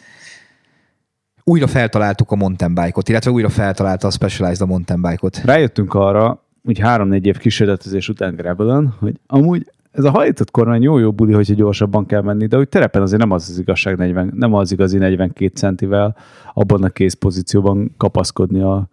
[1.43, 5.37] újra feltaláltuk a mountain bike-ot, illetve újra feltalálta a Specialized a mountain bike-ot.
[5.37, 11.11] Rájöttünk arra, úgy három-négy év kísérletezés után Gravelen, hogy amúgy ez a hajtott kormány jó-jó
[11.11, 14.53] buli, hogyha gyorsabban kell menni, de hogy terepen azért nem az az igazság 40, nem
[14.53, 16.15] az igazi 42 centivel
[16.53, 18.89] abban a kész pozícióban kapaszkodni a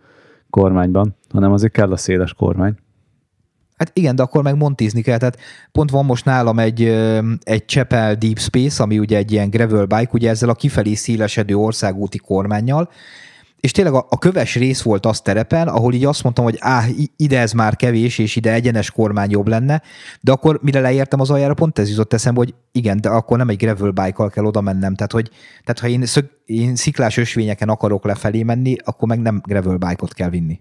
[0.50, 2.74] kormányban, hanem azért kell a széles kormány.
[3.76, 5.18] Hát igen, de akkor meg montizni kell.
[5.18, 5.38] Tehát
[5.72, 6.82] pont van most nálam egy,
[7.42, 11.54] egy Chapel Deep Space, ami ugye egy ilyen gravel bike, ugye ezzel a kifelé szélesedő
[11.54, 12.90] országúti kormányjal,
[13.60, 16.88] és tényleg a, a köves rész volt az terepen, ahol így azt mondtam, hogy áh,
[17.16, 19.82] ide ez már kevés, és ide egyenes kormány jobb lenne,
[20.20, 23.48] de akkor mire leértem az aljára, pont ez jutott eszembe, hogy igen, de akkor nem
[23.48, 25.30] egy gravel bike kell oda mennem, tehát, hogy,
[25.64, 30.14] tehát ha én, szög, én sziklás ösvényeken akarok lefelé menni, akkor meg nem gravel bike-ot
[30.14, 30.60] kell vinni,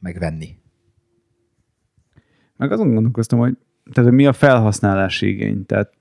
[0.00, 0.59] megvenni.
[2.60, 3.56] Meg azon gondolkoztam, hogy
[3.92, 5.92] tehát mi a felhasználási igény, tehát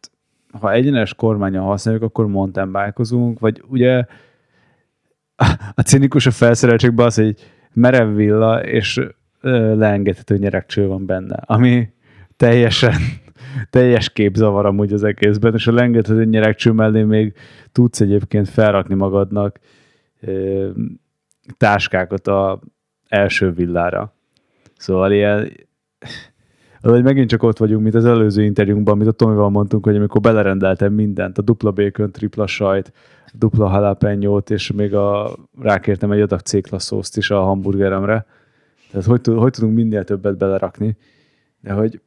[0.59, 3.03] ha egyenes kormányon használjuk, akkor mountain bike
[3.39, 4.05] vagy ugye
[5.75, 7.35] a cinikus a felszereltségben az, hogy
[7.73, 9.01] merev villa, és
[9.41, 11.89] leengedhető nyerekcső van benne, ami
[12.37, 12.95] teljesen
[13.69, 17.33] teljes képzavar amúgy az egészben, és a leengedhető nyerekcső mellé még
[17.71, 19.59] tudsz egyébként felrakni magadnak
[20.21, 20.69] ö,
[21.57, 22.61] táskákat a
[23.07, 24.13] első villára.
[24.77, 25.51] Szóval ilyen
[26.81, 30.21] hogy megint csak ott vagyunk, mint az előző interjúnkban, amit a Tomival mondtunk, hogy amikor
[30.21, 32.93] belerendeltem mindent, a dupla bacon, tripla sajt,
[33.33, 38.25] dupla jalapeno és még a, rákértem egy adag céklaszószt is a hamburgeremre.
[38.91, 40.97] Tehát hogy, hogy tudunk minél többet belerakni.
[41.61, 42.01] De hogy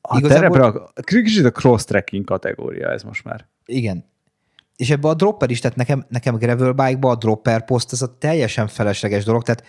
[0.00, 0.58] a Igazából...
[0.58, 3.46] terepre, a, kicsit a cross-tracking kategória ez most már.
[3.64, 4.04] Igen.
[4.76, 8.18] És ebbe a dropper is, tehát nekem, nekem gravel bike-ba a dropper post, ez a
[8.18, 9.64] teljesen felesleges dolog, tehát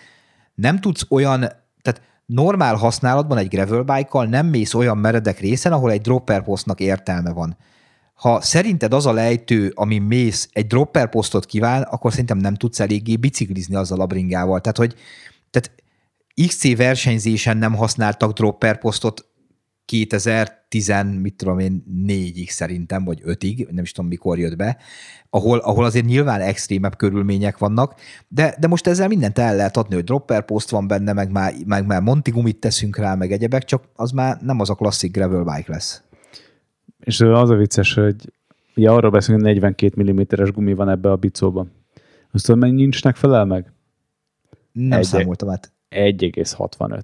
[0.54, 1.40] nem tudsz olyan,
[1.82, 6.80] tehát normál használatban egy gravel bike nem mész olyan meredek részen, ahol egy dropper postnak
[6.80, 7.56] értelme van.
[8.14, 12.80] Ha szerinted az a lejtő, ami mész, egy dropper posztot kíván, akkor szerintem nem tudsz
[12.80, 14.60] eléggé biciklizni azzal a bringával.
[14.60, 14.94] Tehát, hogy
[15.50, 15.72] tehát
[16.46, 19.24] XC versenyzésen nem használtak dropper posztot
[19.88, 24.76] 2010, mit tudom én, 4-ig szerintem, vagy 5-ig, nem is tudom mikor jött be,
[25.30, 27.94] ahol, ahol azért nyilván extrémebb körülmények vannak,
[28.28, 31.52] de, de most ezzel mindent el lehet adni, hogy dropper post van benne, meg már,
[31.66, 35.44] meg már montigumit teszünk rá, meg egyebek, csak az már nem az a klasszik gravel
[35.44, 36.02] bike lesz.
[37.00, 38.32] És az a vicces, hogy
[38.76, 41.72] ugye arról beszélünk, hogy 42 mm-es gumi van ebbe a bicóban.
[42.32, 43.72] Azt tudom, mennyi nincsnek felel meg?
[44.72, 45.72] Nem Egy, számoltam át.
[45.90, 47.00] 1,65.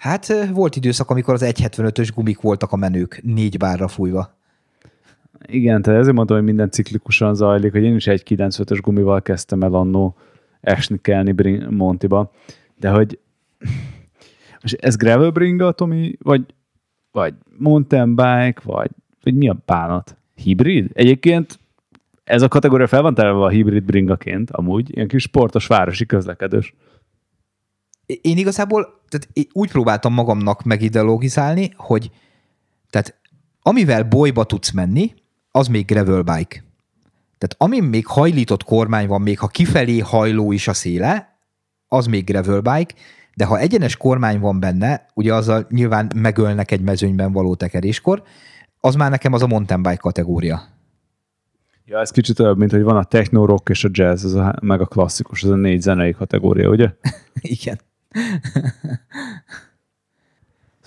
[0.00, 4.38] Hát volt időszak, amikor az 1.75-ös gumik voltak a menők, négy bárra fújva.
[5.46, 9.62] Igen, tehát ezért mondom, hogy minden ciklikusan zajlik, hogy én is egy 95-ös gumival kezdtem
[9.62, 10.16] el annó
[10.60, 12.32] esni kelni Montiba,
[12.76, 13.18] de hogy
[14.62, 16.44] most ez gravel bringa, Tomi, vagy,
[17.10, 18.90] vagy mountain bike, vagy,
[19.22, 20.16] vagy mi a bánat?
[20.34, 20.90] Hibrid?
[20.92, 21.58] Egyébként
[22.24, 26.74] ez a kategória fel van terve a hibrid bringaként, amúgy, ilyen kis sportos városi közlekedős
[28.22, 32.10] én igazából tehát én úgy próbáltam magamnak megideologizálni, hogy
[32.90, 33.18] tehát
[33.62, 35.14] amivel bolyba tudsz menni,
[35.50, 36.64] az még gravel bike.
[37.38, 41.38] Tehát amin még hajlított kormány van, még ha kifelé hajló is a széle,
[41.88, 42.94] az még gravel bike,
[43.34, 48.22] de ha egyenes kormány van benne, ugye azzal nyilván megölnek egy mezőnyben való tekeréskor,
[48.80, 50.62] az már nekem az a mountain bike kategória.
[51.84, 54.54] Ja, ez kicsit olyan, mint hogy van a techno, rock és a jazz, ez a,
[54.62, 56.94] meg a klasszikus, ez a négy zenei kategória, ugye?
[57.40, 57.80] Igen.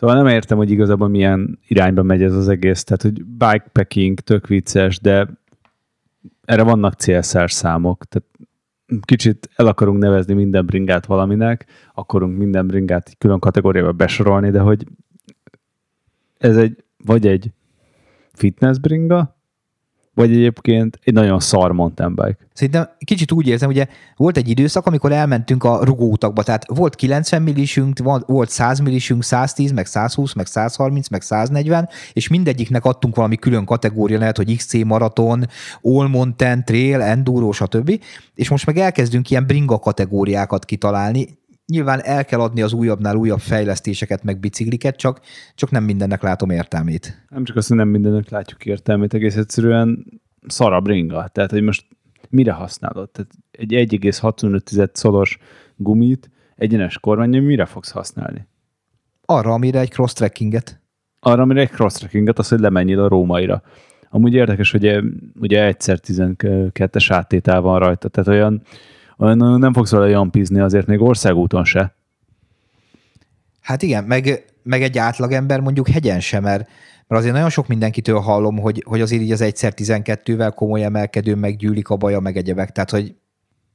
[0.04, 2.84] Szóval nem értem, hogy igazából milyen irányba megy ez az egész.
[2.84, 5.30] Tehát, hogy bikepacking tök vicces, de
[6.46, 8.06] erre vannak CSR számok.
[8.06, 8.30] Tehát
[9.02, 14.88] kicsit el akarunk nevezni minden bringát valaminek, akarunk minden bringát külön kategóriába besorolni, de hogy
[16.38, 17.52] ez egy, vagy egy
[18.34, 19.38] fitness bringa,
[20.14, 22.38] vagy egyébként egy nagyon szar mountain bike.
[22.54, 27.42] Szerintem kicsit úgy érzem, ugye volt egy időszak, amikor elmentünk a rugóutakba, tehát volt 90
[27.42, 33.36] millisünk, volt 100 millisünk, 110, meg 120, meg 130, meg 140, és mindegyiknek adtunk valami
[33.36, 35.46] külön kategória, lehet, hogy XC maraton,
[35.82, 38.02] all mountain, trail, enduro, stb.
[38.36, 43.40] És most meg elkezdünk ilyen bringa kategóriákat kitalálni, nyilván el kell adni az újabbnál újabb
[43.40, 45.20] fejlesztéseket, meg bicikliket, csak,
[45.56, 47.26] csak nem mindennek látom értelmét.
[47.30, 50.06] Nem csak azt, hogy nem mindennek látjuk értelmét, egész egyszerűen
[50.48, 51.28] szarabb ringa.
[51.28, 51.86] Tehát, hogy most
[52.30, 53.10] mire használod?
[53.10, 55.38] Tehát egy 1,65 szolos
[55.76, 58.48] gumit egyenes kormányon mire fogsz használni?
[59.26, 60.82] Arra, amire egy cross-trackinget.
[61.20, 63.64] Arra, amire egy cross-trackinget, az, hogy lemenjél a rómaira.
[64.10, 65.00] Amúgy érdekes, hogy
[65.40, 68.62] ugye egyszer 12-es áttétel van rajta, tehát olyan
[69.18, 71.96] olyan nem fogsz vele jampizni azért még országúton se.
[73.62, 76.70] Hát igen, meg, meg egy átlagember mondjuk hegyen sem, mert,
[77.08, 81.36] mert azért nagyon sok mindenkitől hallom, hogy, hogy azért így az egyszer 12-vel komoly emelkedő
[81.36, 83.16] meggyűlik a baja, meg egyebek, tehát hogy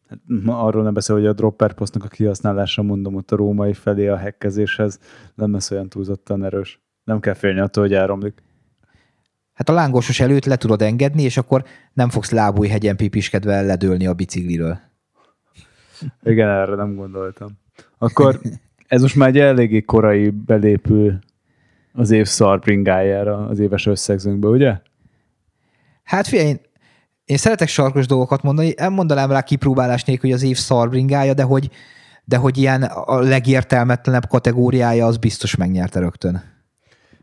[0.08, 4.06] Hát, arról nem beszél, hogy a dropper posztnak a kihasználása, mondom, ott a római felé
[4.08, 4.98] a hekkezéshez
[5.34, 6.80] nem lesz olyan túlzottan erős.
[7.04, 8.42] Nem kell félni attól, hogy elromlik.
[9.52, 14.06] Hát a lángosos előtt le tudod engedni, és akkor nem fogsz lábúj hegyen pipiskedve ledőlni
[14.06, 14.80] a bicikliről.
[16.22, 17.48] Igen, erre nem gondoltam.
[17.98, 18.40] Akkor
[18.88, 21.18] ez most már egy eléggé korai belépő
[21.92, 24.80] az év szarbringájára az éves összegzőnkbe, ugye?
[26.02, 26.60] Hát figyelj, én,
[27.24, 31.42] én szeretek sarkos dolgokat mondani, nem mondanám rá kipróbálás nélkül, hogy az év szarbringája, de
[31.42, 31.70] hogy,
[32.24, 36.42] de hogy ilyen a legértelmetlenebb kategóriája az biztos megnyerte rögtön.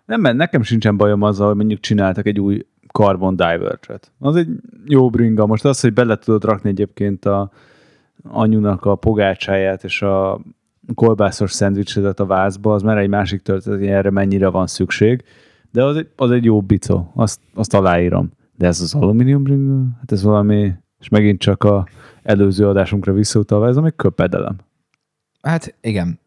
[0.05, 4.11] Nem, mert nekem sincsen bajom azzal, hogy mondjuk csináltak egy új Carbon Diverge-et.
[4.19, 4.47] Az egy
[4.85, 5.45] jó bringa.
[5.45, 7.51] Most az, hogy bele tudod rakni egyébként a,
[8.27, 10.39] anyunak a pogácsáját és a
[10.93, 15.23] kolbászos szendvicsedet a vázba, az már egy másik történet, hogy erre mennyire van szükség,
[15.71, 18.31] de az egy, az egy jó bicó, azt, azt aláírom.
[18.57, 21.87] De ez az alumínium ring, hát ez valami, és megint csak a
[22.23, 24.55] előző adásunkra visszautalva, ez ami köpedelem.
[25.41, 26.19] Hát igen.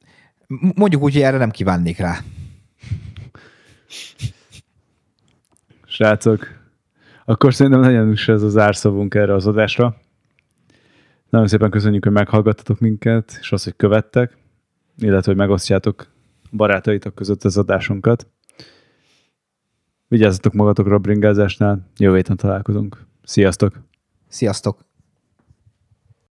[0.75, 2.19] Mondjuk úgy, hogy erre nem kívánnék rá.
[5.87, 6.47] Srácok,
[7.25, 9.97] akkor szerintem legyen is ez az árszavunk erre az adásra.
[11.29, 14.37] Nagyon szépen köszönjük, hogy meghallgattatok minket, és azt, hogy követtek,
[14.99, 16.07] illetve, hogy megosztjátok
[16.51, 18.27] barátaitok között az adásunkat.
[20.09, 23.07] Vigyázzatok magatokra a bringázásnál, jövő héten találkozunk.
[23.23, 23.81] Sziasztok!
[24.29, 24.88] Sziasztok!